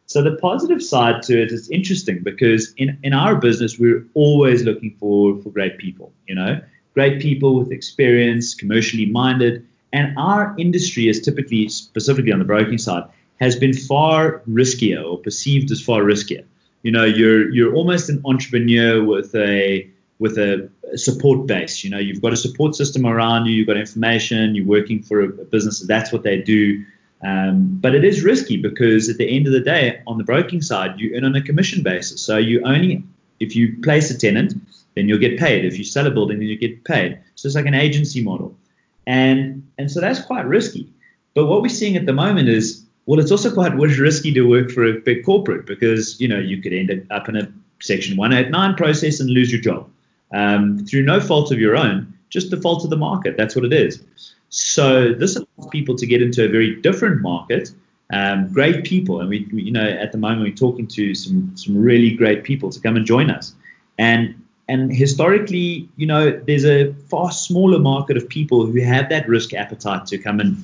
So 0.06 0.22
the 0.22 0.36
positive 0.36 0.82
side 0.82 1.22
to 1.22 1.40
it 1.40 1.52
is 1.52 1.70
interesting 1.70 2.22
because 2.22 2.74
in, 2.76 2.98
in 3.02 3.14
our 3.14 3.36
business, 3.36 3.78
we're 3.78 4.06
always 4.14 4.64
looking 4.64 4.96
for, 4.98 5.40
for 5.40 5.50
great 5.50 5.78
people, 5.78 6.12
you 6.26 6.34
know, 6.34 6.60
great 6.92 7.22
people 7.22 7.58
with 7.58 7.72
experience, 7.72 8.52
commercially 8.54 9.06
minded. 9.06 9.66
And 9.92 10.16
our 10.18 10.54
industry 10.58 11.08
is 11.08 11.20
typically, 11.20 11.68
specifically 11.68 12.32
on 12.32 12.38
the 12.38 12.44
broking 12.44 12.78
side, 12.78 13.04
has 13.40 13.56
been 13.56 13.74
far 13.74 14.42
riskier 14.48 15.04
or 15.04 15.18
perceived 15.18 15.70
as 15.70 15.82
far 15.82 16.02
riskier. 16.02 16.44
You 16.82 16.90
know, 16.90 17.04
you're 17.04 17.50
you're 17.50 17.74
almost 17.74 18.08
an 18.08 18.20
entrepreneur 18.24 19.04
with 19.04 19.34
a 19.34 19.88
with 20.18 20.38
a 20.38 20.70
support 20.94 21.46
base. 21.46 21.82
You 21.82 21.90
know, 21.90 21.98
you've 21.98 22.22
got 22.22 22.32
a 22.32 22.36
support 22.36 22.76
system 22.76 23.06
around 23.06 23.46
you, 23.46 23.54
you've 23.54 23.66
got 23.66 23.76
information, 23.76 24.54
you're 24.54 24.64
working 24.64 25.02
for 25.02 25.20
a, 25.20 25.28
business, 25.28 25.80
that's 25.80 26.12
what 26.12 26.22
they 26.22 26.40
do. 26.40 26.84
Um, 27.24 27.78
but 27.80 27.94
it 27.94 28.04
is 28.04 28.22
risky 28.22 28.56
because 28.56 29.08
at 29.08 29.16
the 29.16 29.28
end 29.28 29.46
of 29.48 29.52
the 29.52 29.60
day, 29.60 30.00
on 30.06 30.18
the 30.18 30.24
broking 30.24 30.62
side, 30.62 30.98
you 30.98 31.14
earn 31.16 31.24
on 31.24 31.34
a 31.34 31.42
commission 31.42 31.82
basis. 31.82 32.20
So 32.20 32.36
you 32.36 32.62
only, 32.64 33.02
if 33.40 33.56
you 33.56 33.76
place 33.82 34.10
a 34.10 34.18
tenant, 34.18 34.54
then 34.94 35.08
you'll 35.08 35.18
get 35.18 35.38
paid. 35.38 35.64
If 35.64 35.76
you 35.76 35.84
sell 35.84 36.06
a 36.06 36.10
building, 36.10 36.38
then 36.38 36.48
you 36.48 36.56
get 36.56 36.84
paid. 36.84 37.18
So 37.34 37.46
it's 37.46 37.56
like 37.56 37.66
an 37.66 37.74
agency 37.74 38.22
model, 38.22 38.56
and 39.06 39.66
and 39.78 39.90
so 39.90 40.00
that's 40.00 40.20
quite 40.20 40.46
risky. 40.46 40.88
But 41.34 41.46
what 41.46 41.62
we're 41.62 41.68
seeing 41.68 41.96
at 41.96 42.06
the 42.06 42.12
moment 42.12 42.48
is, 42.48 42.84
well, 43.06 43.18
it's 43.18 43.30
also 43.30 43.52
quite 43.52 43.74
risky 43.74 44.32
to 44.34 44.42
work 44.42 44.70
for 44.70 44.84
a 44.84 44.94
big 44.94 45.24
corporate 45.24 45.66
because 45.66 46.20
you 46.20 46.28
know 46.28 46.38
you 46.38 46.60
could 46.60 46.72
end 46.72 47.06
up 47.10 47.28
in 47.28 47.36
a 47.36 47.52
Section 47.80 48.16
189 48.16 48.74
process 48.76 49.18
and 49.18 49.28
lose 49.30 49.50
your 49.50 49.60
job 49.60 49.88
um, 50.32 50.84
through 50.86 51.02
no 51.02 51.20
fault 51.20 51.50
of 51.50 51.58
your 51.58 51.76
own, 51.76 52.12
just 52.30 52.50
the 52.50 52.56
fault 52.60 52.84
of 52.84 52.90
the 52.90 52.96
market. 52.96 53.36
That's 53.36 53.56
what 53.56 53.64
it 53.64 53.72
is. 53.72 54.02
So 54.50 55.12
this 55.12 55.36
allows 55.36 55.70
people 55.70 55.96
to 55.96 56.06
get 56.06 56.22
into 56.22 56.44
a 56.44 56.48
very 56.48 56.80
different 56.80 57.22
market. 57.22 57.70
Um, 58.12 58.52
great 58.52 58.84
people, 58.84 59.20
and 59.20 59.28
we, 59.30 59.48
we, 59.52 59.62
you 59.62 59.72
know, 59.72 59.84
at 59.84 60.12
the 60.12 60.18
moment 60.18 60.42
we're 60.42 60.54
talking 60.54 60.86
to 60.88 61.14
some 61.14 61.50
some 61.56 61.80
really 61.80 62.14
great 62.14 62.44
people 62.44 62.70
to 62.70 62.78
come 62.78 62.96
and 62.96 63.06
join 63.06 63.30
us. 63.30 63.54
And 63.98 64.41
and 64.72 64.90
historically, 64.90 65.86
you 65.96 66.06
know, 66.06 66.30
there's 66.46 66.64
a 66.64 66.94
far 67.10 67.30
smaller 67.30 67.78
market 67.78 68.16
of 68.16 68.26
people 68.26 68.64
who 68.64 68.80
have 68.80 69.10
that 69.10 69.28
risk 69.28 69.52
appetite 69.52 70.06
to 70.06 70.16
come 70.16 70.40
and 70.40 70.56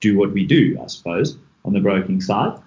do 0.00 0.18
what 0.18 0.32
we 0.32 0.44
do, 0.44 0.78
I 0.82 0.86
suppose, 0.88 1.38
on 1.64 1.72
the 1.72 1.80
broking 1.80 2.20
side. 2.20 2.60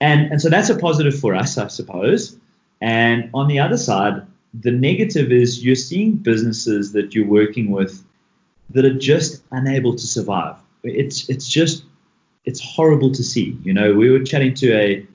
And 0.00 0.20
and 0.32 0.42
so 0.42 0.48
that's 0.48 0.68
a 0.68 0.76
positive 0.76 1.16
for 1.18 1.32
us, 1.34 1.56
I 1.58 1.68
suppose. 1.68 2.36
And 2.80 3.30
on 3.34 3.46
the 3.46 3.60
other 3.60 3.76
side, 3.76 4.26
the 4.52 4.72
negative 4.72 5.30
is 5.30 5.64
you're 5.64 5.84
seeing 5.90 6.16
businesses 6.16 6.92
that 6.92 7.14
you're 7.14 7.32
working 7.40 7.70
with 7.70 8.04
that 8.70 8.84
are 8.84 8.98
just 8.98 9.42
unable 9.52 9.94
to 9.94 10.06
survive. 10.06 10.56
It's 10.82 11.28
it's 11.28 11.48
just 11.48 11.84
it's 12.44 12.60
horrible 12.60 13.12
to 13.12 13.22
see. 13.22 13.56
You 13.62 13.74
know, 13.74 13.94
we 13.94 14.10
were 14.10 14.24
chatting 14.24 14.54
to 14.54 14.68
a, 14.72 15.06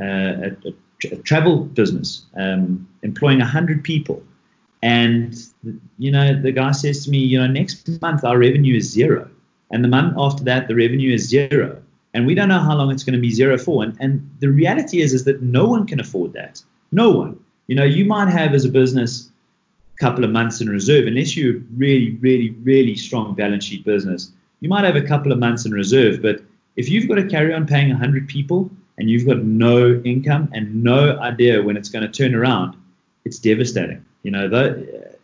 uh, 0.00 0.50
a, 0.66 0.72
a 1.12 1.16
travel 1.30 1.64
business 1.64 2.26
um, 2.36 2.88
employing 3.02 3.40
hundred 3.40 3.84
people, 3.84 4.22
and 4.86 5.34
you 5.98 6.12
know 6.12 6.40
the 6.40 6.52
guy 6.52 6.70
says 6.70 7.04
to 7.04 7.10
me, 7.10 7.18
you 7.18 7.38
know, 7.40 7.48
next 7.48 8.00
month 8.00 8.22
our 8.24 8.38
revenue 8.38 8.76
is 8.76 8.88
zero, 8.88 9.28
and 9.72 9.82
the 9.82 9.88
month 9.88 10.14
after 10.16 10.44
that 10.44 10.68
the 10.68 10.76
revenue 10.76 11.12
is 11.12 11.28
zero, 11.28 11.82
and 12.14 12.24
we 12.24 12.36
don't 12.36 12.48
know 12.48 12.60
how 12.68 12.76
long 12.76 12.92
it's 12.92 13.02
going 13.02 13.18
to 13.20 13.26
be 13.28 13.32
zero 13.32 13.58
for. 13.58 13.82
And 13.82 13.96
and 13.98 14.12
the 14.38 14.50
reality 14.62 15.00
is 15.00 15.12
is 15.12 15.24
that 15.24 15.42
no 15.42 15.64
one 15.66 15.88
can 15.90 15.98
afford 15.98 16.32
that. 16.34 16.62
No 16.92 17.10
one. 17.10 17.34
You 17.66 17.74
know, 17.74 17.88
you 17.98 18.04
might 18.04 18.28
have 18.28 18.54
as 18.54 18.64
a 18.64 18.68
business 18.68 19.28
a 19.94 19.98
couple 19.98 20.22
of 20.22 20.30
months 20.30 20.60
in 20.60 20.68
reserve, 20.68 21.08
unless 21.08 21.36
you're 21.36 21.56
a 21.56 21.60
really, 21.76 22.12
really, 22.26 22.50
really 22.62 22.94
strong 22.94 23.34
balance 23.34 23.64
sheet 23.64 23.84
business, 23.84 24.30
you 24.60 24.68
might 24.68 24.84
have 24.84 24.94
a 24.94 25.08
couple 25.12 25.32
of 25.32 25.40
months 25.40 25.66
in 25.66 25.72
reserve. 25.72 26.22
But 26.22 26.42
if 26.76 26.88
you've 26.88 27.08
got 27.08 27.16
to 27.16 27.26
carry 27.26 27.52
on 27.52 27.66
paying 27.66 27.88
100 27.88 28.28
people 28.28 28.70
and 28.98 29.10
you've 29.10 29.26
got 29.26 29.38
no 29.38 30.00
income 30.04 30.48
and 30.54 30.84
no 30.84 31.18
idea 31.18 31.60
when 31.60 31.76
it's 31.76 31.88
going 31.88 32.06
to 32.08 32.12
turn 32.20 32.36
around, 32.36 32.76
it's 33.24 33.40
devastating. 33.40 34.05
You 34.26 34.32
know, 34.36 34.48
the, 34.54 34.62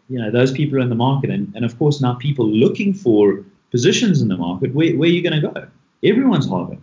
you 0.08 0.18
know 0.20 0.30
those 0.30 0.52
people 0.52 0.78
are 0.78 0.84
in 0.86 0.92
the 0.94 1.02
market, 1.08 1.30
and, 1.30 1.44
and 1.56 1.64
of 1.64 1.78
course 1.78 2.00
now 2.00 2.14
people 2.14 2.46
looking 2.64 2.94
for 3.04 3.44
positions 3.70 4.22
in 4.22 4.28
the 4.28 4.36
market. 4.36 4.68
Where, 4.74 4.92
where 4.98 5.08
are 5.08 5.16
you 5.18 5.22
going 5.28 5.40
to 5.40 5.48
go? 5.48 5.66
Everyone's 6.10 6.48
harbor. 6.48 6.78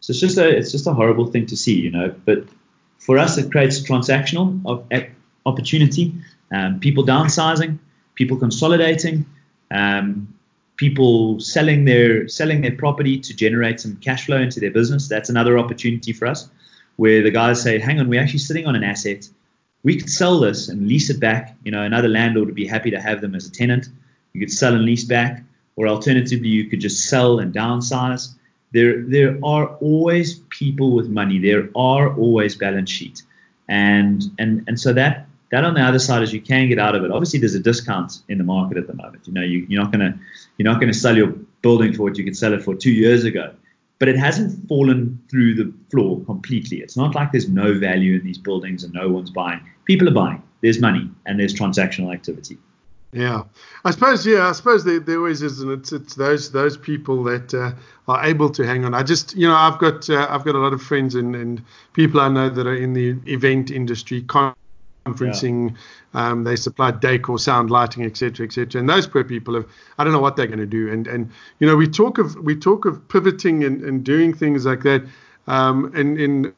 So 0.00 0.10
it's 0.12 0.20
just 0.20 0.38
a 0.38 0.48
it's 0.58 0.72
just 0.76 0.86
a 0.86 0.94
horrible 1.00 1.26
thing 1.32 1.46
to 1.46 1.56
see, 1.56 1.78
you 1.86 1.90
know. 1.90 2.14
But 2.28 2.40
for 2.98 3.18
us, 3.18 3.38
it 3.38 3.50
creates 3.50 3.80
transactional 3.80 4.48
opportunity 5.46 6.04
um, 6.54 6.80
people 6.80 7.04
downsizing, 7.04 7.78
people 8.14 8.36
consolidating, 8.36 9.26
um, 9.70 10.28
people 10.76 11.40
selling 11.40 11.84
their 11.84 12.28
selling 12.28 12.60
their 12.60 12.76
property 12.76 13.18
to 13.18 13.34
generate 13.34 13.80
some 13.80 13.96
cash 13.96 14.26
flow 14.26 14.38
into 14.38 14.60
their 14.60 14.70
business. 14.70 15.08
That's 15.08 15.30
another 15.30 15.58
opportunity 15.58 16.12
for 16.12 16.26
us, 16.26 16.48
where 16.96 17.22
the 17.22 17.30
guys 17.30 17.62
say, 17.62 17.78
"Hang 17.78 17.98
on, 17.98 18.08
we're 18.08 18.22
actually 18.22 18.40
sitting 18.40 18.66
on 18.66 18.76
an 18.76 18.84
asset. 18.84 19.28
We 19.84 19.96
could 19.98 20.10
sell 20.10 20.40
this 20.40 20.68
and 20.68 20.88
lease 20.88 21.10
it 21.10 21.20
back. 21.20 21.56
You 21.64 21.70
know, 21.70 21.82
another 21.82 22.08
landlord 22.08 22.46
would 22.46 22.54
be 22.54 22.66
happy 22.66 22.90
to 22.90 23.00
have 23.00 23.20
them 23.20 23.34
as 23.34 23.46
a 23.46 23.52
tenant. 23.52 23.88
You 24.32 24.40
could 24.40 24.52
sell 24.52 24.74
and 24.74 24.84
lease 24.84 25.04
back, 25.04 25.44
or 25.76 25.86
alternatively, 25.86 26.48
you 26.48 26.68
could 26.68 26.80
just 26.80 27.04
sell 27.08 27.38
and 27.38 27.54
downsize." 27.54 28.34
There, 28.72 29.02
there 29.02 29.38
are 29.44 29.68
always 29.76 30.40
people 30.48 30.90
with 30.92 31.08
money. 31.08 31.38
There 31.38 31.68
are 31.76 32.12
always 32.16 32.56
balance 32.56 32.90
sheets, 32.90 33.22
and 33.68 34.24
and 34.38 34.64
and 34.66 34.80
so 34.80 34.92
that 34.94 35.28
that 35.52 35.64
on 35.64 35.74
the 35.74 35.80
other 35.80 36.00
side 36.00 36.22
is 36.24 36.32
you 36.32 36.40
can 36.40 36.68
get 36.68 36.80
out 36.80 36.96
of 36.96 37.04
it. 37.04 37.12
Obviously, 37.12 37.38
there's 37.38 37.54
a 37.54 37.60
discount 37.60 38.22
in 38.28 38.38
the 38.38 38.44
market 38.44 38.76
at 38.76 38.88
the 38.88 38.94
moment. 38.94 39.22
You 39.26 39.32
know, 39.34 39.42
you, 39.42 39.64
you're 39.68 39.80
not 39.80 39.92
gonna 39.92 40.18
you're 40.58 40.64
not 40.64 40.80
gonna 40.80 40.94
sell 40.94 41.16
your 41.16 41.28
building 41.62 41.92
for 41.92 42.02
what 42.02 42.18
you 42.18 42.24
could 42.24 42.36
sell 42.36 42.52
it 42.52 42.62
for 42.62 42.74
two 42.74 42.90
years 42.90 43.24
ago. 43.24 43.52
But 44.00 44.08
it 44.08 44.18
hasn't 44.18 44.68
fallen 44.68 45.22
through 45.30 45.54
the 45.54 45.72
floor 45.90 46.20
completely. 46.24 46.78
It's 46.80 46.96
not 46.96 47.14
like 47.14 47.30
there's 47.30 47.48
no 47.48 47.78
value 47.78 48.18
in 48.18 48.24
these 48.24 48.38
buildings 48.38 48.82
and 48.82 48.92
no 48.92 49.08
one's 49.08 49.30
buying. 49.30 49.60
People 49.84 50.08
are 50.08 50.14
buying. 50.14 50.42
There's 50.60 50.80
money 50.80 51.10
and 51.26 51.38
there's 51.38 51.54
transactional 51.54 52.12
activity. 52.12 52.58
Yeah, 53.14 53.44
I 53.84 53.92
suppose. 53.92 54.26
Yeah, 54.26 54.48
I 54.48 54.52
suppose 54.52 54.84
there, 54.84 54.98
there 54.98 55.18
always 55.18 55.40
is, 55.40 55.60
and 55.60 55.70
it's 55.70 55.92
it's 55.92 56.16
those 56.16 56.50
those 56.50 56.76
people 56.76 57.22
that 57.24 57.54
uh, 57.54 57.72
are 58.08 58.24
able 58.24 58.50
to 58.50 58.66
hang 58.66 58.84
on. 58.84 58.92
I 58.92 59.04
just, 59.04 59.36
you 59.36 59.46
know, 59.46 59.54
I've 59.54 59.78
got 59.78 60.10
uh, 60.10 60.26
I've 60.28 60.44
got 60.44 60.56
a 60.56 60.58
lot 60.58 60.72
of 60.72 60.82
friends 60.82 61.14
and, 61.14 61.36
and 61.36 61.62
people 61.92 62.20
I 62.20 62.28
know 62.28 62.50
that 62.50 62.66
are 62.66 62.74
in 62.74 62.92
the 62.92 63.16
event 63.32 63.70
industry, 63.70 64.22
conferencing. 64.22 65.70
Yeah. 65.70 65.76
Um, 66.30 66.42
they 66.42 66.56
supply 66.56 66.90
decor, 66.90 67.38
sound, 67.38 67.70
lighting, 67.70 68.04
etc., 68.04 68.46
etc. 68.46 68.80
And 68.80 68.88
those 68.88 69.06
poor 69.06 69.22
people 69.22 69.54
have, 69.54 69.66
I 69.98 70.04
don't 70.04 70.12
know 70.12 70.20
what 70.20 70.34
they're 70.34 70.48
going 70.48 70.58
to 70.58 70.66
do. 70.66 70.92
And 70.92 71.06
and 71.06 71.30
you 71.60 71.68
know, 71.68 71.76
we 71.76 71.86
talk 71.86 72.18
of 72.18 72.34
we 72.36 72.56
talk 72.56 72.84
of 72.84 73.08
pivoting 73.08 73.62
and, 73.62 73.80
and 73.82 74.04
doing 74.04 74.34
things 74.34 74.66
like 74.66 74.82
that. 74.82 75.04
Um, 75.46 75.92
and 75.94 76.18
in 76.18 76.52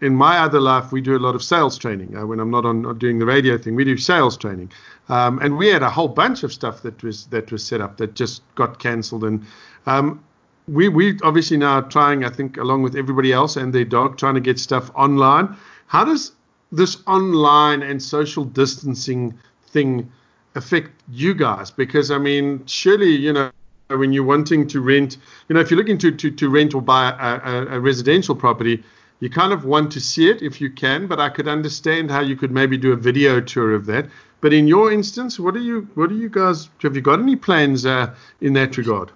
in 0.00 0.14
my 0.14 0.38
other 0.38 0.60
life, 0.60 0.92
we 0.92 1.00
do 1.00 1.16
a 1.16 1.18
lot 1.18 1.34
of 1.34 1.42
sales 1.42 1.78
training. 1.78 2.16
Uh, 2.16 2.26
when 2.26 2.40
I'm 2.40 2.50
not 2.50 2.64
on 2.64 2.82
not 2.82 2.98
doing 2.98 3.18
the 3.18 3.26
radio 3.26 3.58
thing, 3.58 3.74
we 3.74 3.84
do 3.84 3.96
sales 3.96 4.36
training. 4.36 4.70
Um, 5.08 5.38
and 5.40 5.56
we 5.56 5.68
had 5.68 5.82
a 5.82 5.90
whole 5.90 6.08
bunch 6.08 6.42
of 6.42 6.52
stuff 6.52 6.82
that 6.82 7.02
was 7.02 7.26
that 7.26 7.50
was 7.50 7.64
set 7.64 7.80
up 7.80 7.96
that 7.98 8.14
just 8.14 8.42
got 8.54 8.78
cancelled. 8.78 9.24
And 9.24 9.44
um, 9.86 10.22
we 10.66 10.88
we 10.88 11.18
obviously 11.22 11.56
now 11.56 11.80
trying, 11.80 12.24
I 12.24 12.30
think, 12.30 12.56
along 12.56 12.82
with 12.82 12.94
everybody 12.94 13.32
else 13.32 13.56
and 13.56 13.72
their 13.72 13.84
dog, 13.84 14.18
trying 14.18 14.34
to 14.34 14.40
get 14.40 14.58
stuff 14.58 14.90
online. 14.94 15.56
How 15.86 16.04
does 16.04 16.32
this 16.70 16.98
online 17.06 17.82
and 17.82 18.02
social 18.02 18.44
distancing 18.44 19.38
thing 19.68 20.10
affect 20.54 20.90
you 21.10 21.34
guys? 21.34 21.70
Because 21.70 22.10
I 22.10 22.18
mean, 22.18 22.64
surely 22.66 23.10
you 23.10 23.32
know 23.32 23.50
when 23.88 24.12
you're 24.12 24.24
wanting 24.24 24.66
to 24.68 24.80
rent, 24.80 25.16
you 25.48 25.54
know, 25.54 25.60
if 25.60 25.70
you're 25.70 25.78
looking 25.78 25.98
to 25.98 26.12
to, 26.12 26.30
to 26.30 26.50
rent 26.50 26.74
or 26.74 26.82
buy 26.82 27.10
a, 27.10 27.50
a, 27.50 27.76
a 27.76 27.80
residential 27.80 28.34
property, 28.34 28.84
you 29.20 29.30
kind 29.30 29.52
of 29.52 29.64
want 29.64 29.90
to 29.92 30.00
see 30.00 30.30
it 30.30 30.42
if 30.42 30.60
you 30.60 30.70
can. 30.70 31.06
But 31.06 31.20
I 31.20 31.28
could 31.28 31.48
understand 31.48 32.10
how 32.10 32.20
you 32.20 32.36
could 32.36 32.50
maybe 32.50 32.76
do 32.76 32.92
a 32.92 32.96
video 32.96 33.40
tour 33.40 33.74
of 33.74 33.86
that. 33.86 34.06
But 34.40 34.52
in 34.52 34.68
your 34.68 34.92
instance, 34.92 35.38
what 35.40 35.56
are 35.56 35.60
you 35.60 35.88
what 35.94 36.10
are 36.10 36.14
you 36.14 36.28
guys 36.28 36.68
have 36.82 36.94
you 36.94 37.02
got 37.02 37.18
any 37.18 37.36
plans 37.36 37.84
uh, 37.84 38.14
in 38.40 38.52
that 38.54 38.76
regard? 38.76 39.10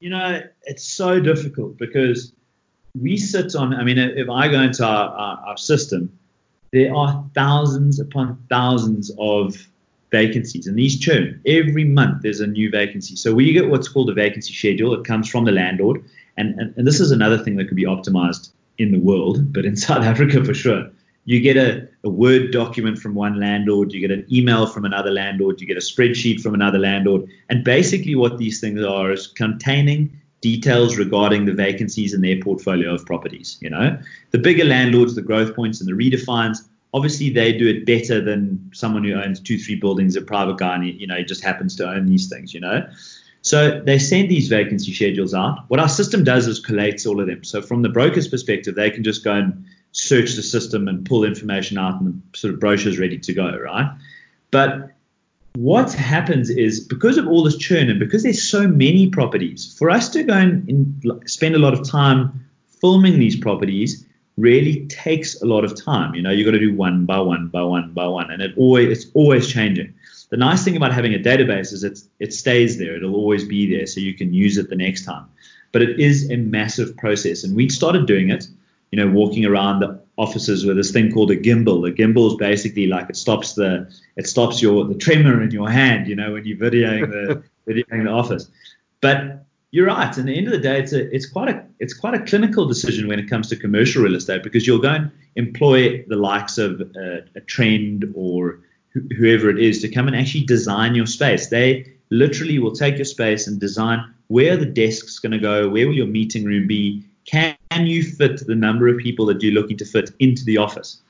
You 0.00 0.10
know, 0.10 0.42
it's 0.64 0.84
so 0.84 1.20
difficult 1.20 1.78
because 1.78 2.32
we 3.00 3.16
sit 3.16 3.54
on. 3.54 3.74
I 3.74 3.84
mean, 3.84 3.98
if 3.98 4.28
I 4.30 4.48
go 4.48 4.60
into 4.60 4.84
our, 4.84 5.08
our, 5.08 5.48
our 5.48 5.56
system 5.56 6.16
there 6.72 6.94
are 6.94 7.24
thousands 7.34 8.00
upon 8.00 8.38
thousands 8.50 9.10
of 9.18 9.56
vacancies, 10.10 10.66
and 10.66 10.78
these 10.78 10.98
churn 10.98 11.40
every 11.46 11.84
month. 11.84 12.22
There's 12.22 12.40
a 12.40 12.46
new 12.46 12.70
vacancy. 12.70 13.16
So 13.16 13.34
we 13.34 13.52
get 13.52 13.68
what's 13.68 13.88
called 13.88 14.10
a 14.10 14.14
vacancy 14.14 14.52
schedule. 14.52 14.92
It 14.94 15.04
comes 15.04 15.28
from 15.28 15.44
the 15.44 15.52
landlord, 15.52 16.04
and, 16.36 16.58
and, 16.60 16.76
and 16.76 16.86
this 16.86 17.00
is 17.00 17.10
another 17.10 17.38
thing 17.38 17.56
that 17.56 17.68
could 17.68 17.76
be 17.76 17.84
optimized 17.84 18.50
in 18.78 18.92
the 18.92 18.98
world, 18.98 19.52
but 19.52 19.64
in 19.64 19.76
South 19.86 20.04
Africa 20.04 20.44
for 20.44 20.54
sure. 20.54 20.90
You 21.24 21.40
get 21.40 21.56
a, 21.56 21.88
a 22.04 22.08
Word 22.08 22.52
document 22.52 22.98
from 22.98 23.16
one 23.16 23.40
landlord, 23.40 23.92
you 23.92 24.00
get 24.00 24.12
an 24.12 24.24
email 24.32 24.66
from 24.66 24.84
another 24.84 25.10
landlord, 25.10 25.60
you 25.60 25.66
get 25.66 25.76
a 25.76 25.80
spreadsheet 25.80 26.40
from 26.40 26.54
another 26.54 26.78
landlord, 26.78 27.28
and 27.48 27.64
basically 27.64 28.14
what 28.14 28.38
these 28.38 28.60
things 28.60 28.82
are 28.82 29.10
is 29.10 29.26
containing 29.26 30.20
details 30.40 30.96
regarding 30.96 31.44
the 31.44 31.52
vacancies 31.52 32.14
in 32.14 32.20
their 32.20 32.40
portfolio 32.40 32.94
of 32.94 33.04
properties. 33.04 33.58
You 33.60 33.70
know, 33.70 33.98
the 34.30 34.38
bigger 34.38 34.64
landlords, 34.64 35.16
the 35.16 35.22
Growthpoints 35.22 35.80
and 35.80 35.88
the 35.88 35.92
Redefines, 35.92 36.58
obviously 36.94 37.30
they 37.30 37.52
do 37.52 37.68
it 37.68 37.84
better 37.84 38.20
than 38.20 38.70
someone 38.72 39.02
who 39.02 39.14
owns 39.14 39.40
two, 39.40 39.58
three 39.58 39.74
buildings, 39.74 40.14
a 40.14 40.22
private 40.22 40.58
guy, 40.58 40.76
and 40.76 40.84
he, 40.84 40.92
you 40.92 41.06
know, 41.06 41.16
he 41.16 41.24
just 41.24 41.42
happens 41.42 41.74
to 41.76 41.88
own 41.88 42.06
these 42.06 42.28
things. 42.28 42.54
You 42.54 42.60
know, 42.60 42.86
so 43.46 43.80
they 43.80 43.96
send 43.96 44.28
these 44.28 44.48
vacancy 44.48 44.92
schedules 44.92 45.32
out. 45.32 45.60
What 45.68 45.78
our 45.78 45.88
system 45.88 46.24
does 46.24 46.48
is 46.48 46.60
collates 46.60 47.06
all 47.06 47.20
of 47.20 47.28
them. 47.28 47.44
So 47.44 47.62
from 47.62 47.82
the 47.82 47.88
broker's 47.88 48.26
perspective, 48.26 48.74
they 48.74 48.90
can 48.90 49.04
just 49.04 49.22
go 49.22 49.34
and 49.34 49.64
search 49.92 50.34
the 50.34 50.42
system 50.42 50.88
and 50.88 51.06
pull 51.06 51.22
information 51.22 51.78
out, 51.78 52.00
and 52.00 52.20
the 52.32 52.38
sort 52.38 52.54
of 52.54 52.58
brochure's 52.58 52.98
ready 52.98 53.16
to 53.18 53.32
go, 53.32 53.56
right? 53.56 53.88
But 54.50 54.90
what 55.54 55.92
happens 55.92 56.50
is 56.50 56.80
because 56.80 57.18
of 57.18 57.28
all 57.28 57.44
this 57.44 57.56
churn 57.56 57.88
and 57.88 58.00
because 58.00 58.24
there's 58.24 58.42
so 58.42 58.66
many 58.66 59.10
properties, 59.10 59.72
for 59.78 59.90
us 59.90 60.08
to 60.08 60.24
go 60.24 60.34
and 60.34 61.22
spend 61.26 61.54
a 61.54 61.60
lot 61.60 61.72
of 61.72 61.88
time 61.88 62.44
filming 62.80 63.20
these 63.20 63.36
properties 63.36 64.04
really 64.36 64.86
takes 64.86 65.40
a 65.40 65.46
lot 65.46 65.62
of 65.64 65.80
time. 65.80 66.16
You 66.16 66.22
know, 66.22 66.30
you've 66.30 66.46
got 66.46 66.50
to 66.50 66.58
do 66.58 66.74
one 66.74 67.06
by 67.06 67.20
one 67.20 67.46
by 67.46 67.62
one 67.62 67.92
by 67.92 68.08
one, 68.08 68.28
and 68.32 68.42
it 68.42 68.58
always 68.58 68.98
it's 68.98 69.10
always 69.14 69.46
changing. 69.46 69.94
The 70.30 70.36
nice 70.36 70.64
thing 70.64 70.76
about 70.76 70.92
having 70.92 71.14
a 71.14 71.18
database 71.18 71.72
is 71.72 71.84
it's 71.84 72.08
it 72.18 72.32
stays 72.32 72.78
there. 72.78 72.96
It'll 72.96 73.14
always 73.14 73.44
be 73.44 73.70
there, 73.74 73.86
so 73.86 74.00
you 74.00 74.14
can 74.14 74.32
use 74.32 74.58
it 74.58 74.68
the 74.68 74.76
next 74.76 75.04
time. 75.04 75.26
But 75.72 75.82
it 75.82 76.00
is 76.00 76.30
a 76.30 76.36
massive 76.36 76.96
process, 76.96 77.44
and 77.44 77.54
we 77.54 77.68
started 77.68 78.06
doing 78.06 78.30
it. 78.30 78.46
You 78.92 79.04
know, 79.04 79.10
walking 79.10 79.44
around 79.44 79.80
the 79.80 80.00
offices 80.16 80.64
with 80.64 80.76
this 80.76 80.90
thing 80.90 81.12
called 81.12 81.30
a 81.30 81.36
gimbal. 81.36 81.88
A 81.88 81.92
gimbal 81.92 82.30
is 82.30 82.36
basically 82.36 82.86
like 82.86 83.10
it 83.10 83.16
stops 83.16 83.54
the 83.54 83.92
it 84.16 84.26
stops 84.26 84.62
your 84.62 84.84
the 84.84 84.94
tremor 84.94 85.42
in 85.42 85.50
your 85.50 85.70
hand, 85.70 86.06
you 86.06 86.16
know, 86.16 86.32
when 86.32 86.44
you're 86.44 86.58
videoing 86.58 87.10
the 87.10 87.42
videoing 87.72 88.04
the 88.04 88.10
office. 88.10 88.48
But 89.00 89.44
you're 89.70 89.86
right. 89.86 90.16
In 90.16 90.26
the 90.26 90.36
end 90.36 90.46
of 90.46 90.52
the 90.52 90.58
day, 90.58 90.78
it's 90.80 90.92
a 90.92 91.14
it's 91.14 91.26
quite 91.26 91.48
a 91.48 91.64
it's 91.78 91.94
quite 91.94 92.14
a 92.14 92.24
clinical 92.24 92.66
decision 92.66 93.08
when 93.08 93.18
it 93.18 93.28
comes 93.28 93.48
to 93.48 93.56
commercial 93.56 94.02
real 94.02 94.14
estate 94.14 94.42
because 94.42 94.66
you'll 94.66 94.78
go 94.78 94.90
and 94.90 95.10
employ 95.34 96.04
the 96.08 96.16
likes 96.16 96.56
of 96.58 96.80
a, 96.80 97.24
a 97.34 97.40
trend 97.42 98.10
or 98.14 98.60
whoever 99.16 99.50
it 99.50 99.58
is 99.58 99.80
to 99.82 99.88
come 99.88 100.06
and 100.06 100.16
actually 100.16 100.44
design 100.44 100.94
your 100.94 101.06
space. 101.06 101.48
They 101.48 101.92
literally 102.10 102.58
will 102.58 102.72
take 102.72 102.96
your 102.96 103.04
space 103.04 103.46
and 103.46 103.58
design 103.60 104.14
where 104.28 104.56
the 104.56 104.66
desks 104.66 105.18
going 105.18 105.32
to 105.32 105.38
go, 105.38 105.68
where 105.68 105.86
will 105.86 105.94
your 105.94 106.06
meeting 106.06 106.44
room 106.44 106.66
be, 106.66 107.04
can 107.24 107.56
you 107.80 108.02
fit 108.02 108.46
the 108.46 108.54
number 108.54 108.88
of 108.88 108.98
people 108.98 109.26
that 109.26 109.42
you're 109.42 109.52
looking 109.52 109.76
to 109.78 109.84
fit 109.84 110.10
into 110.18 110.44
the 110.44 110.56
office? 110.56 111.00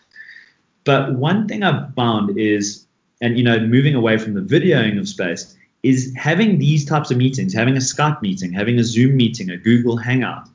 But 0.85 1.14
one 1.14 1.49
thing 1.49 1.62
I've 1.62 1.94
found 1.94 2.38
is, 2.38 2.87
and 3.20 3.37
you 3.37 3.44
know, 3.44 3.59
moving 3.59 3.94
away 3.94 4.18
from 4.18 4.35
the 4.35 4.40
videoing 4.40 4.99
of 4.99 5.09
space, 5.09 5.57
is 5.83 6.12
having 6.16 6.59
these 6.59 6.85
types 6.85 7.11
of 7.11 7.16
meetings, 7.16 7.55
having 7.55 7.77
a 7.77 7.81
Skype 7.81 8.20
meeting, 8.22 8.53
having 8.53 8.79
a 8.79 8.85
Zoom 8.85 9.16
meeting, 9.16 9.51
a 9.51 9.57
Google 9.57 9.96
Hangout, 9.96 10.49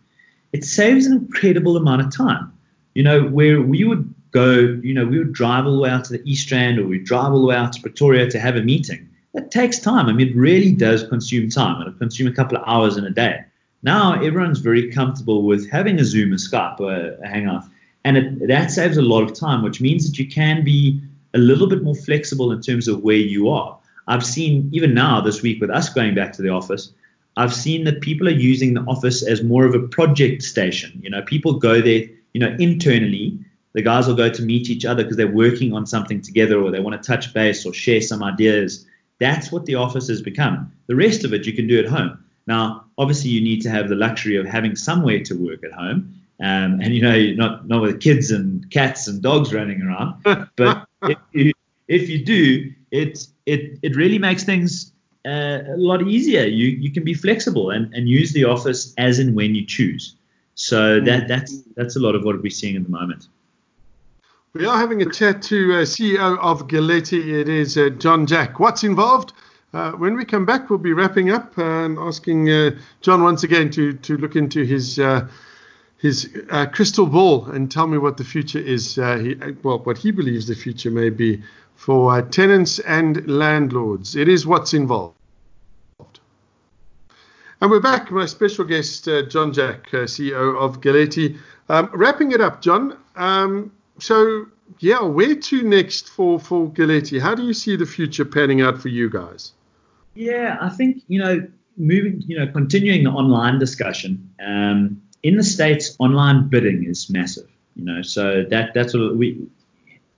it 0.52 0.66
saves 0.66 1.06
an 1.06 1.14
incredible 1.14 1.78
amount 1.78 2.02
of 2.02 2.16
time. 2.16 2.52
You 2.94 3.04
know, 3.04 3.24
where 3.24 3.62
we 3.62 3.84
would 3.84 4.14
go, 4.32 4.80
you 4.82 4.94
know, 4.94 5.06
we 5.06 5.18
would 5.18 5.34
drive 5.34 5.66
all 5.66 5.76
the 5.76 5.82
way 5.82 5.90
out 5.90 6.06
to 6.06 6.14
the 6.14 6.30
East 6.30 6.52
Rand 6.52 6.80
or 6.80 6.88
we'd 6.88 7.06
drive 7.06 7.32
all 7.32 7.42
the 7.42 7.48
way 7.48 7.56
out 7.56 7.74
to 7.74 7.82
Pretoria 7.82 8.30
to 8.30 8.40
have 8.40 8.56
a 8.56 8.62
meeting. 8.62 9.08
That 9.34 9.52
takes 9.52 9.80
time. 9.80 10.08
I 10.08 10.14
mean, 10.14 10.30
it 10.30 10.36
really 10.36 10.72
does 10.72 11.08
consume 11.08 11.50
time. 11.50 11.82
It'll 11.82 11.94
consume 11.94 12.28
a 12.28 12.34
couple 12.34 12.58
of 12.58 12.64
hours 12.66 12.98
in 12.98 13.06
a 13.06 13.10
day. 13.10 13.42
Now 13.84 14.22
everyone's 14.22 14.60
very 14.60 14.92
comfortable 14.92 15.44
with 15.44 15.70
having 15.70 16.00
a 16.00 16.06
Zoom, 16.06 16.34
a 16.34 16.36
Skype, 16.36 16.80
or 16.80 17.18
a 17.24 17.28
Hangout, 17.28 17.64
and 18.04 18.18
it, 18.18 18.48
that 18.48 18.72
saves 18.72 18.98
a 18.98 19.02
lot 19.02 19.24
of 19.24 19.34
time, 19.34 19.64
which 19.64 19.82
means 19.82 20.10
that 20.10 20.18
you 20.20 20.28
can 20.28 20.64
be 20.64 21.02
a 21.34 21.38
little 21.38 21.68
bit 21.68 21.84
more 21.84 21.96
flexible 21.96 22.52
in 22.52 22.62
terms 22.62 22.88
of 22.88 23.02
where 23.02 23.16
you 23.16 23.50
are. 23.50 23.78
I've 24.08 24.26
seen 24.26 24.70
even 24.74 24.94
now 24.94 25.22
this 25.22 25.42
week 25.42 25.62
with 25.62 25.70
us 25.70 25.90
going 25.90 26.16
back 26.16 26.34
to 26.34 26.42
the 26.42 26.50
office, 26.50 26.92
I've 27.38 27.54
seen 27.54 27.86
that 27.86 28.02
people 28.02 28.28
are 28.28 28.32
using 28.32 28.74
the 28.74 28.82
office 28.82 29.24
as 29.26 29.44
more 29.44 29.66
of 29.66 29.74
a 29.74 29.88
project 29.88 30.44
station. 30.44 31.00
You 31.02 31.10
know, 31.10 31.22
people 31.22 31.54
go 31.54 31.82
there, 31.82 32.04
you 32.34 32.40
know, 32.40 32.56
internally. 32.60 33.40
The 33.74 33.82
guys 33.82 34.08
will 34.08 34.16
go 34.16 34.30
to 34.30 34.42
meet 34.42 34.70
each 34.70 34.86
other 34.86 35.04
because 35.04 35.18
they're 35.18 35.28
working 35.28 35.74
on 35.74 35.86
something 35.86 36.22
together 36.22 36.62
or 36.62 36.72
they 36.72 36.80
want 36.80 37.02
to 37.02 37.08
touch 37.08 37.34
base 37.34 37.66
or 37.66 37.74
share 37.74 38.02
some 38.02 38.22
ideas. 38.24 38.86
That's 39.20 39.52
what 39.52 39.66
the 39.66 39.76
office 39.76 40.08
has 40.08 40.22
become. 40.22 40.72
The 40.88 40.96
rest 40.96 41.24
of 41.24 41.34
it 41.34 41.46
you 41.46 41.54
can 41.54 41.68
do 41.68 41.80
at 41.80 41.86
home. 41.86 42.24
Now, 42.48 42.86
obviously, 42.98 43.30
you 43.30 43.42
need 43.42 43.62
to 43.62 43.70
have 43.70 43.88
the 43.88 43.96
luxury 43.96 44.36
of 44.36 44.46
having 44.46 44.76
somewhere 44.76 45.22
to 45.24 45.36
work 45.36 45.64
at 45.64 45.72
home, 45.72 46.14
um, 46.40 46.82
and 46.82 46.94
you 46.94 47.02
know, 47.02 47.34
not 47.34 47.68
not 47.68 47.82
with 47.82 48.02
kids 48.02 48.32
and 48.32 48.70
cats 48.72 49.08
and 49.08 49.22
dogs 49.22 49.54
running 49.54 49.82
around. 49.82 50.16
But 50.56 50.88
if, 51.04 51.18
you, 51.34 51.54
if 51.88 52.10
you 52.10 52.26
do, 52.26 52.72
it 52.90 53.28
it 53.46 53.78
it 53.84 53.96
really 53.96 54.18
makes 54.18 54.44
things 54.44 54.92
uh, 55.26 55.60
a 55.68 55.78
lot 55.78 56.06
easier. 56.08 56.46
You 56.46 56.68
you 56.68 56.92
can 56.92 57.04
be 57.04 57.14
flexible 57.14 57.70
and, 57.70 57.94
and 57.94 58.10
use 58.10 58.34
the 58.34 58.46
office 58.46 58.94
as 58.98 59.20
and 59.20 59.36
when 59.36 59.54
you 59.54 59.66
choose. 59.66 60.16
So 60.56 61.00
that 61.02 61.28
that's 61.28 61.62
that's 61.76 61.96
a 61.96 62.00
lot 62.00 62.16
of 62.16 62.24
what 62.24 62.42
we're 62.42 62.50
seeing 62.50 62.76
at 62.76 62.84
the 62.84 62.90
moment. 62.90 63.28
We 64.54 64.66
are 64.66 64.78
having 64.78 65.02
a 65.02 65.10
chat 65.10 65.42
to 65.44 65.76
uh, 65.76 65.86
CEO 65.86 66.38
of 66.40 66.68
Galetti. 66.68 67.40
It 67.40 67.48
is 67.48 67.78
uh, 67.78 67.88
John 67.88 68.28
Jack. 68.28 68.60
What's 68.60 68.84
involved? 68.84 69.32
Uh, 69.72 69.92
when 69.94 70.18
we 70.18 70.26
come 70.26 70.46
back, 70.46 70.70
we'll 70.70 70.78
be 70.78 70.92
wrapping 70.92 71.32
up 71.32 71.58
and 71.58 71.98
asking 71.98 72.50
uh, 72.50 72.72
John 73.00 73.24
once 73.24 73.44
again 73.44 73.70
to 73.72 73.94
to 73.94 74.18
look 74.18 74.36
into 74.36 74.66
his 74.66 75.00
uh, 75.00 75.26
his 76.00 76.38
uh, 76.50 76.66
crystal 76.66 77.06
ball 77.06 77.46
and 77.46 77.72
tell 77.72 77.88
me 77.88 77.98
what 77.98 78.18
the 78.18 78.26
future 78.26 78.60
is. 78.60 78.96
He, 78.96 79.38
well, 79.64 79.80
what 79.80 79.98
he 79.98 80.12
believes 80.12 80.48
the 80.48 80.56
future 80.56 80.92
may 80.92 81.10
be 81.10 81.42
for 81.76 82.22
tenants 82.22 82.80
and 82.80 83.26
landlords. 83.30 84.18
It 84.18 84.28
is 84.28 84.46
what's 84.46 84.74
involved. 84.74 85.16
And 87.62 87.72
we're 87.72 87.80
back. 87.80 88.12
My 88.12 88.26
special 88.26 88.66
guest, 88.66 89.06
John 89.30 89.54
Jack, 89.54 89.92
CEO 89.92 90.60
of 90.60 90.82
Galetti. 90.82 91.38
Um, 91.70 91.90
wrapping 91.94 92.34
it 92.34 92.42
up, 92.42 92.62
John. 92.62 92.98
Um, 93.16 93.72
so 94.02 94.48
yeah, 94.80 95.02
where 95.02 95.36
to 95.36 95.64
next 95.64 96.10
for 96.10 96.40
for 96.40 96.70
Galetti? 96.70 97.22
How 97.22 97.36
do 97.36 97.44
you 97.44 97.54
see 97.54 97.76
the 97.76 97.86
future 97.86 98.26
panning 98.26 98.62
out 98.62 98.82
for 98.82 98.90
you 98.90 99.10
guys? 99.10 99.54
Yeah, 100.16 100.58
I 100.60 100.70
think 100.70 101.04
you 101.08 101.20
know 101.20 101.48
moving, 101.78 102.24
you 102.28 102.38
know, 102.38 102.48
continuing 102.48 103.04
the 103.04 103.12
online 103.12 103.60
discussion. 103.60 104.34
Um, 104.46 105.02
in 105.24 105.38
the 105.38 105.44
states, 105.44 105.96
online 106.00 106.48
bidding 106.50 106.84
is 106.86 107.10
massive. 107.10 107.50
You 107.76 107.86
know, 107.86 108.02
so 108.02 108.44
that 108.50 108.74
that's 108.74 108.94
what 108.94 109.16
we 109.16 109.48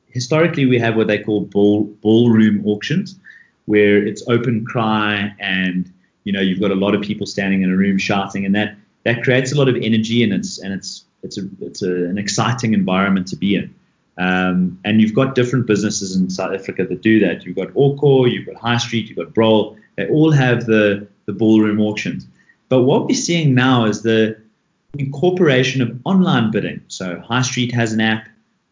historically 0.09 0.65
we 0.65 0.79
have 0.79 0.95
what 0.95 1.07
they 1.07 1.19
call 1.19 1.41
ball 1.41 1.83
ballroom 2.01 2.65
auctions, 2.65 3.19
where 3.65 4.05
it's 4.05 4.23
open 4.27 4.65
cry 4.65 5.33
and 5.39 5.91
you 6.23 6.31
know 6.31 6.41
you've 6.41 6.59
got 6.59 6.71
a 6.71 6.75
lot 6.75 6.95
of 6.95 7.01
people 7.01 7.25
standing 7.25 7.63
in 7.63 7.71
a 7.71 7.75
room 7.75 7.97
shouting, 7.97 8.45
and 8.45 8.55
that 8.55 8.75
that 9.03 9.23
creates 9.23 9.51
a 9.51 9.55
lot 9.55 9.67
of 9.67 9.75
energy 9.75 10.23
and 10.23 10.33
it's 10.33 10.59
and 10.59 10.73
it's 10.73 11.05
it's 11.23 11.37
a 11.37 11.41
it's 11.61 11.81
a, 11.81 11.91
an 11.91 12.17
exciting 12.17 12.73
environment 12.73 13.27
to 13.27 13.35
be 13.35 13.55
in. 13.55 13.73
Um, 14.17 14.79
and 14.85 15.01
you've 15.01 15.15
got 15.15 15.35
different 15.35 15.65
businesses 15.65 16.15
in 16.15 16.29
South 16.29 16.53
Africa 16.53 16.85
that 16.85 17.01
do 17.01 17.19
that. 17.19 17.45
You've 17.45 17.55
got 17.55 17.69
Aucor, 17.73 18.31
you've 18.31 18.45
got 18.45 18.55
High 18.55 18.77
Street, 18.77 19.07
you've 19.07 19.17
got 19.17 19.33
Broll. 19.33 19.77
They 19.95 20.07
all 20.07 20.31
have 20.31 20.65
the, 20.65 21.07
the 21.25 21.33
ballroom 21.33 21.79
auctions. 21.79 22.27
But 22.69 22.83
what 22.83 23.07
we're 23.07 23.15
seeing 23.15 23.55
now 23.55 23.85
is 23.85 24.03
the 24.03 24.37
incorporation 24.97 25.81
of 25.81 25.99
online 26.05 26.51
bidding. 26.51 26.81
So 26.87 27.19
High 27.19 27.41
Street 27.41 27.73
has 27.73 27.93
an 27.93 28.01
app. 28.01 28.27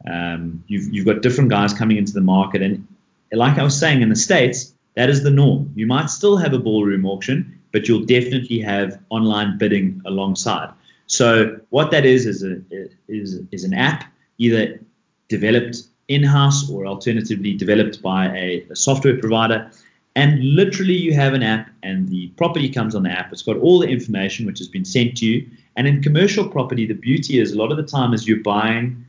Um, 0.09 0.63
you've, 0.67 0.93
you've 0.93 1.05
got 1.05 1.21
different 1.21 1.49
guys 1.49 1.73
coming 1.73 1.97
into 1.97 2.13
the 2.13 2.21
market. 2.21 2.61
And 2.61 2.87
like 3.31 3.57
I 3.57 3.63
was 3.63 3.79
saying, 3.79 4.01
in 4.01 4.09
the 4.09 4.15
States, 4.15 4.73
that 4.95 5.09
is 5.09 5.23
the 5.23 5.31
norm. 5.31 5.71
You 5.75 5.87
might 5.87 6.09
still 6.09 6.37
have 6.37 6.53
a 6.53 6.59
ballroom 6.59 7.05
auction, 7.05 7.59
but 7.71 7.87
you'll 7.87 8.05
definitely 8.05 8.59
have 8.59 8.99
online 9.09 9.57
bidding 9.57 10.01
alongside. 10.05 10.69
So 11.11 11.59
what 11.71 11.91
that 11.91 12.05
is 12.05 12.25
is 12.25 12.41
a, 12.41 12.61
is, 13.09 13.41
is 13.51 13.65
an 13.65 13.73
app 13.73 14.05
either 14.37 14.79
developed 15.27 15.83
in-house 16.07 16.69
or 16.69 16.85
alternatively 16.85 17.53
developed 17.53 18.01
by 18.01 18.27
a, 18.27 18.65
a 18.69 18.75
software 18.77 19.17
provider. 19.17 19.69
And 20.15 20.41
literally, 20.41 20.93
you 20.93 21.13
have 21.13 21.33
an 21.33 21.43
app, 21.43 21.69
and 21.83 22.07
the 22.07 22.29
property 22.37 22.69
comes 22.69 22.95
on 22.95 23.03
the 23.03 23.09
app. 23.09 23.31
It's 23.33 23.41
got 23.41 23.57
all 23.57 23.79
the 23.79 23.89
information 23.89 24.45
which 24.45 24.59
has 24.59 24.69
been 24.69 24.85
sent 24.85 25.17
to 25.17 25.25
you. 25.25 25.49
And 25.75 25.85
in 25.85 26.01
commercial 26.01 26.47
property, 26.47 26.85
the 26.85 26.93
beauty 26.93 27.39
is 27.39 27.51
a 27.51 27.57
lot 27.57 27.71
of 27.71 27.77
the 27.77 27.83
time 27.83 28.13
is 28.13 28.25
you're 28.25 28.43
buying, 28.43 29.05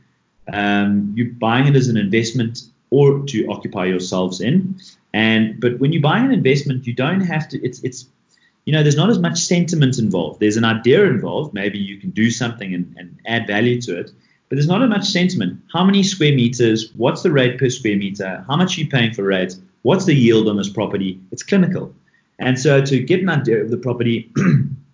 um, 0.51 1.13
you're 1.15 1.33
buying 1.33 1.67
it 1.67 1.75
as 1.75 1.87
an 1.87 1.95
investment 1.95 2.63
or 2.89 3.23
to 3.27 3.47
occupy 3.47 3.85
yourselves 3.85 4.41
in. 4.41 4.75
And 5.13 5.59
but 5.59 5.79
when 5.79 5.93
you 5.93 6.01
buy 6.01 6.19
an 6.19 6.33
investment, 6.33 6.85
you 6.85 6.93
don't 6.93 7.21
have 7.21 7.47
to. 7.49 7.63
It's 7.65 7.81
it's 7.83 8.07
you 8.65 8.73
know 8.73 8.81
there's 8.81 8.95
not 8.95 9.09
as 9.09 9.19
much 9.19 9.39
sentiment 9.39 9.99
involved. 9.99 10.39
There's 10.39 10.57
an 10.57 10.65
idea 10.65 11.05
involved. 11.05 11.53
Maybe 11.53 11.79
you 11.79 11.97
can 11.97 12.11
do 12.11 12.31
something 12.31 12.73
and, 12.73 12.95
and 12.97 13.19
add 13.25 13.47
value 13.47 13.81
to 13.81 13.99
it. 13.99 14.11
But 14.49 14.57
there's 14.57 14.67
not 14.67 14.83
as 14.83 14.89
much 14.89 15.05
sentiment. 15.05 15.59
How 15.73 15.83
many 15.83 16.03
square 16.03 16.35
meters? 16.35 16.91
What's 16.95 17.23
the 17.23 17.31
rate 17.31 17.57
per 17.57 17.69
square 17.69 17.97
meter? 17.97 18.45
How 18.47 18.55
much 18.55 18.77
are 18.77 18.81
you 18.81 18.87
paying 18.87 19.13
for 19.13 19.23
rates? 19.23 19.59
What's 19.81 20.05
the 20.05 20.15
yield 20.15 20.47
on 20.47 20.57
this 20.57 20.69
property? 20.69 21.19
It's 21.31 21.43
clinical. 21.43 21.93
And 22.39 22.59
so 22.59 22.81
to 22.83 22.99
get 22.99 23.21
an 23.21 23.29
idea 23.29 23.61
of 23.61 23.71
the 23.71 23.77
property, 23.77 24.31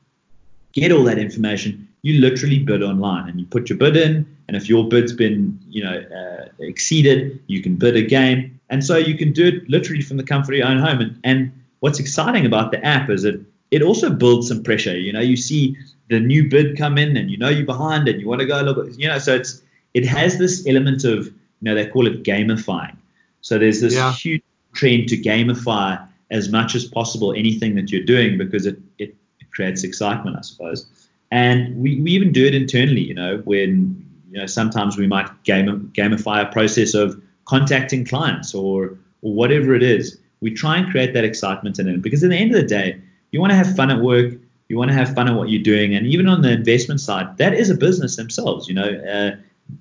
get 0.73 0.91
all 0.91 1.03
that 1.03 1.17
information, 1.17 1.87
you 2.01 2.21
literally 2.21 2.59
bid 2.59 2.81
online 2.83 3.29
and 3.29 3.39
you 3.39 3.45
put 3.45 3.69
your 3.69 3.77
bid 3.77 3.97
in. 3.97 4.25
And 4.47 4.55
if 4.55 4.69
your 4.69 4.87
bid's 4.87 5.13
been, 5.13 5.59
you 5.67 5.83
know, 5.83 5.99
uh, 5.99 6.49
exceeded, 6.59 7.41
you 7.47 7.61
can 7.61 7.75
bid 7.75 7.95
again. 7.95 8.59
And 8.69 8.83
so 8.83 8.97
you 8.97 9.17
can 9.17 9.31
do 9.31 9.47
it 9.47 9.69
literally 9.69 10.01
from 10.01 10.17
the 10.17 10.23
comfort 10.23 10.53
of 10.53 10.59
your 10.59 10.67
own 10.67 10.79
home. 10.79 11.01
And, 11.01 11.19
and 11.23 11.63
what's 11.81 11.99
exciting 11.99 12.45
about 12.45 12.71
the 12.71 12.83
app 12.85 13.09
is 13.09 13.23
that 13.23 13.43
it 13.71 13.81
also 13.81 14.09
builds 14.09 14.47
some 14.47 14.63
pressure. 14.63 14.97
You 14.97 15.13
know, 15.13 15.19
you 15.19 15.37
see 15.37 15.77
the 16.09 16.19
new 16.19 16.49
bid 16.49 16.77
come 16.77 16.97
in 16.97 17.15
and 17.15 17.29
you 17.29 17.37
know 17.37 17.49
you're 17.49 17.65
behind 17.65 18.07
and 18.07 18.19
you 18.19 18.27
want 18.27 18.41
to 18.41 18.47
go 18.47 18.59
a 18.59 18.63
little 18.63 18.83
bit, 18.83 18.99
you 18.99 19.07
know, 19.07 19.19
so 19.19 19.35
it's 19.35 19.61
it 19.93 20.05
has 20.05 20.37
this 20.37 20.65
element 20.67 21.03
of, 21.03 21.25
you 21.25 21.33
know, 21.61 21.75
they 21.75 21.87
call 21.87 22.07
it 22.07 22.23
gamifying. 22.23 22.95
So 23.41 23.57
there's 23.57 23.81
this 23.81 23.95
yeah. 23.95 24.11
huge 24.13 24.43
trend 24.73 25.07
to 25.09 25.17
gamify 25.17 26.05
as 26.31 26.49
much 26.49 26.75
as 26.75 26.85
possible 26.85 27.33
anything 27.33 27.75
that 27.75 27.91
you're 27.91 28.03
doing 28.03 28.37
because 28.37 28.65
it, 28.65 28.77
it, 28.99 29.15
it 29.39 29.51
creates 29.51 29.83
excitement, 29.83 30.37
I 30.37 30.41
suppose. 30.41 30.85
And 31.31 31.75
we, 31.75 31.99
we 32.01 32.11
even 32.11 32.31
do 32.31 32.45
it 32.45 32.53
internally, 32.53 33.01
you 33.01 33.13
know, 33.13 33.41
when 33.45 34.05
you 34.31 34.39
know 34.39 34.45
sometimes 34.45 34.97
we 34.97 35.07
might 35.07 35.43
game, 35.43 35.91
gamify 35.95 36.47
a 36.47 36.51
process 36.51 36.93
of 36.93 37.21
contacting 37.45 38.05
clients 38.05 38.53
or 38.53 38.97
or 39.21 39.33
whatever 39.33 39.75
it 39.75 39.83
is. 39.83 40.17
We 40.41 40.53
try 40.53 40.77
and 40.77 40.89
create 40.89 41.13
that 41.13 41.23
excitement 41.23 41.79
in 41.79 41.87
it 41.87 42.01
because 42.01 42.23
at 42.23 42.29
the 42.29 42.37
end 42.37 42.55
of 42.55 42.61
the 42.61 42.67
day, 42.67 43.01
you 43.31 43.39
want 43.39 43.51
to 43.51 43.55
have 43.55 43.75
fun 43.75 43.91
at 43.91 43.99
work. 43.99 44.33
You 44.67 44.77
want 44.77 44.91
to 44.91 44.95
have 44.95 45.15
fun 45.15 45.27
at 45.27 45.35
what 45.35 45.49
you're 45.49 45.63
doing, 45.63 45.95
and 45.95 46.05
even 46.05 46.27
on 46.27 46.41
the 46.41 46.51
investment 46.51 47.01
side, 47.01 47.37
that 47.37 47.53
is 47.53 47.69
a 47.71 47.75
business 47.75 48.15
themselves. 48.15 48.67
You 48.67 48.75
know, 48.75 48.83
uh, 48.83 49.35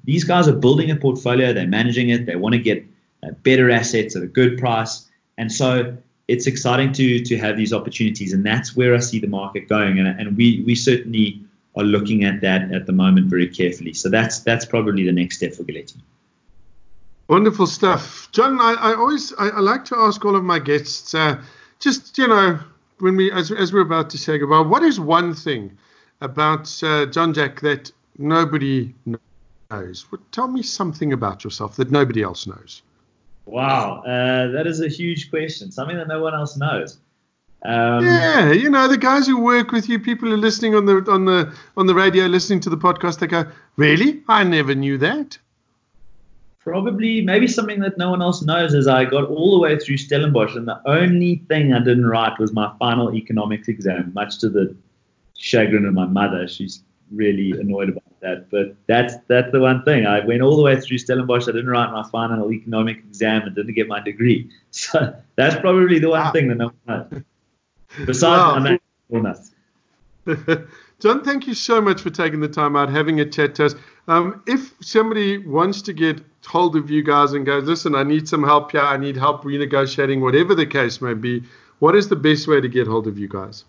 these 0.04 0.24
guys 0.24 0.48
are 0.48 0.54
building 0.54 0.90
a 0.90 0.96
portfolio, 0.96 1.52
they're 1.52 1.66
managing 1.66 2.08
it, 2.08 2.24
they 2.24 2.36
want 2.36 2.54
to 2.54 2.58
get 2.58 2.84
uh, 3.22 3.32
better 3.42 3.70
assets 3.70 4.16
at 4.16 4.22
a 4.22 4.26
good 4.26 4.58
price, 4.58 5.06
and 5.36 5.52
so 5.52 5.94
it's 6.26 6.46
exciting 6.46 6.92
to 6.92 7.22
to 7.22 7.36
have 7.36 7.56
these 7.56 7.72
opportunities, 7.72 8.32
and 8.32 8.44
that's 8.46 8.76
where 8.76 8.94
I 8.94 9.00
see 9.00 9.18
the 9.18 9.28
market 9.28 9.68
going, 9.68 9.98
and, 9.98 10.08
and 10.08 10.36
we 10.36 10.62
we 10.64 10.74
certainly 10.74 11.42
are 11.76 11.84
looking 11.84 12.24
at 12.24 12.40
that 12.40 12.72
at 12.72 12.86
the 12.86 12.92
moment 12.92 13.26
very 13.26 13.48
carefully. 13.48 13.92
So 13.94 14.08
that's 14.08 14.40
that's 14.40 14.64
probably 14.64 15.04
the 15.04 15.12
next 15.12 15.36
step 15.36 15.54
for 15.54 15.64
Galetti. 15.64 15.96
Wonderful 17.28 17.66
stuff, 17.66 18.28
John. 18.32 18.60
I, 18.60 18.74
I 18.78 18.94
always 18.94 19.32
I, 19.34 19.48
I, 19.48 19.60
like 19.60 19.84
to 19.86 19.96
ask 19.96 20.24
all 20.24 20.34
of 20.34 20.44
my 20.44 20.58
guests, 20.58 21.14
uh, 21.14 21.40
just 21.78 22.16
you 22.16 22.26
know, 22.26 22.58
when 23.00 23.16
we 23.16 23.30
as, 23.32 23.50
as 23.50 23.72
we're 23.72 23.80
about 23.80 24.10
to 24.10 24.18
say 24.18 24.38
goodbye, 24.38 24.60
what 24.60 24.82
is 24.82 24.98
one 25.00 25.34
thing 25.34 25.76
about 26.20 26.82
uh, 26.82 27.06
John 27.06 27.32
Jack 27.32 27.60
that 27.60 27.90
nobody 28.18 28.94
knows? 29.70 30.06
Tell 30.32 30.48
me 30.48 30.62
something 30.62 31.12
about 31.12 31.44
yourself 31.44 31.76
that 31.76 31.90
nobody 31.90 32.22
else 32.22 32.46
knows. 32.46 32.82
Wow, 33.46 34.02
uh, 34.02 34.48
that 34.52 34.66
is 34.66 34.80
a 34.80 34.88
huge 34.88 35.30
question. 35.30 35.72
Something 35.72 35.96
that 35.96 36.08
no 36.08 36.22
one 36.22 36.34
else 36.34 36.56
knows. 36.56 36.98
Um, 37.64 38.04
yeah, 38.04 38.52
you 38.52 38.70
know 38.70 38.86
the 38.86 38.96
guys 38.96 39.26
who 39.26 39.40
work 39.40 39.72
with 39.72 39.88
you, 39.88 39.98
people 39.98 40.28
who 40.28 40.34
are 40.34 40.38
listening 40.38 40.74
on 40.74 40.86
the 40.86 41.04
on 41.10 41.24
the 41.24 41.52
on 41.76 41.86
the 41.86 41.94
radio, 41.94 42.26
listening 42.26 42.60
to 42.60 42.70
the 42.70 42.76
podcast, 42.76 43.18
they 43.18 43.26
go, 43.26 43.46
"Really? 43.76 44.22
I 44.28 44.44
never 44.44 44.74
knew 44.74 44.98
that." 44.98 45.38
Probably 46.68 47.22
maybe 47.22 47.46
something 47.46 47.80
that 47.80 47.96
no 47.96 48.10
one 48.10 48.20
else 48.20 48.42
knows 48.42 48.74
is 48.74 48.86
I 48.86 49.06
got 49.06 49.24
all 49.24 49.52
the 49.52 49.58
way 49.58 49.78
through 49.78 49.96
Stellenbosch 49.96 50.54
and 50.54 50.68
the 50.68 50.80
only 50.84 51.36
thing 51.48 51.72
I 51.72 51.78
didn't 51.78 52.06
write 52.06 52.38
was 52.38 52.52
my 52.52 52.70
final 52.78 53.14
economics 53.14 53.68
exam, 53.68 54.12
much 54.14 54.38
to 54.40 54.50
the 54.50 54.76
chagrin 55.38 55.86
of 55.86 55.94
my 55.94 56.04
mother. 56.04 56.46
She's 56.46 56.82
really 57.10 57.52
annoyed 57.52 57.88
about 57.88 58.20
that. 58.20 58.50
But 58.50 58.76
that's 58.86 59.14
that's 59.28 59.50
the 59.50 59.60
one 59.60 59.82
thing. 59.84 60.04
I 60.04 60.22
went 60.26 60.42
all 60.42 60.56
the 60.56 60.62
way 60.62 60.78
through 60.78 60.98
Stellenbosch. 60.98 61.48
I 61.48 61.52
didn't 61.52 61.70
write 61.70 61.90
my 61.90 62.06
final 62.10 62.52
economic 62.52 62.98
exam 62.98 63.42
and 63.42 63.56
didn't 63.56 63.74
get 63.74 63.88
my 63.88 64.00
degree. 64.00 64.50
So 64.70 65.16
that's 65.36 65.56
probably 65.56 65.98
the 65.98 66.10
one 66.10 66.20
wow. 66.20 66.32
thing 66.32 66.48
that 66.48 66.56
no 66.56 66.72
one 66.84 67.08
knows. 67.10 67.22
Besides, 68.06 68.68
wow. 68.68 68.78
I'm 69.16 69.38
John, 71.00 71.24
thank 71.24 71.46
you 71.46 71.54
so 71.54 71.80
much 71.80 72.02
for 72.02 72.10
taking 72.10 72.40
the 72.40 72.48
time 72.48 72.76
out, 72.76 72.90
having 72.90 73.20
a 73.20 73.24
chat 73.24 73.54
to 73.56 73.64
us. 73.66 73.74
Um, 74.08 74.42
if 74.46 74.74
somebody 74.80 75.38
wants 75.38 75.80
to 75.82 75.92
get 75.92 76.20
hold 76.46 76.76
of 76.76 76.90
you 76.90 77.02
guys 77.02 77.32
and 77.32 77.44
goes, 77.44 77.64
listen, 77.64 77.94
I 77.94 78.02
need 78.02 78.28
some 78.28 78.42
help 78.42 78.72
here, 78.72 78.80
I 78.80 78.96
need 78.96 79.16
help 79.16 79.44
renegotiating, 79.44 80.20
whatever 80.20 80.54
the 80.54 80.66
case 80.66 81.00
may 81.00 81.14
be, 81.14 81.42
what 81.78 81.94
is 81.94 82.08
the 82.08 82.16
best 82.16 82.48
way 82.48 82.60
to 82.60 82.68
get 82.68 82.86
hold 82.86 83.06
of 83.06 83.18
you 83.18 83.28
guys? 83.28 83.64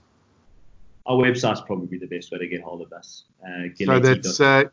Our 1.06 1.18
website's 1.18 1.62
probably 1.62 1.98
the 1.98 2.08
best 2.08 2.32
way 2.32 2.40
to 2.40 2.48
get 2.48 2.62
hold 2.62 2.82
of 2.82 2.94
us. 2.94 3.24
Uh, 3.44 3.68
so 3.76 4.00
that's 4.00 4.40
uh, 4.40 4.64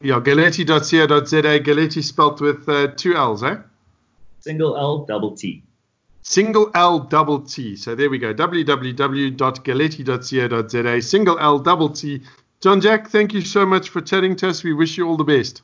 yeah, 0.00 0.20
galetti.co.za, 0.20 1.60
Galetti 1.60 2.02
spelt 2.02 2.40
with 2.40 2.68
uh, 2.68 2.88
two 2.88 3.14
L's, 3.14 3.42
eh? 3.42 3.56
Single 4.40 4.76
L, 4.76 5.06
double 5.06 5.36
T. 5.36 5.62
Single 6.20 6.70
L 6.74 7.00
double 7.00 7.40
T. 7.40 7.76
So 7.76 7.94
there 7.94 8.10
we 8.10 8.18
go. 8.18 8.34
www.galetti.co.za. 8.34 11.02
Single 11.02 11.38
L 11.38 11.58
double 11.58 11.90
T. 11.90 12.22
John 12.60 12.80
Jack, 12.80 13.10
thank 13.10 13.34
you 13.34 13.42
so 13.42 13.66
much 13.66 13.90
for 13.90 14.00
chatting 14.00 14.34
to 14.36 14.48
us. 14.48 14.64
We 14.64 14.72
wish 14.72 14.96
you 14.96 15.06
all 15.06 15.18
the 15.18 15.24
best. 15.24 15.60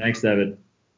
Thanks, 0.00 0.22
David. 0.22 0.56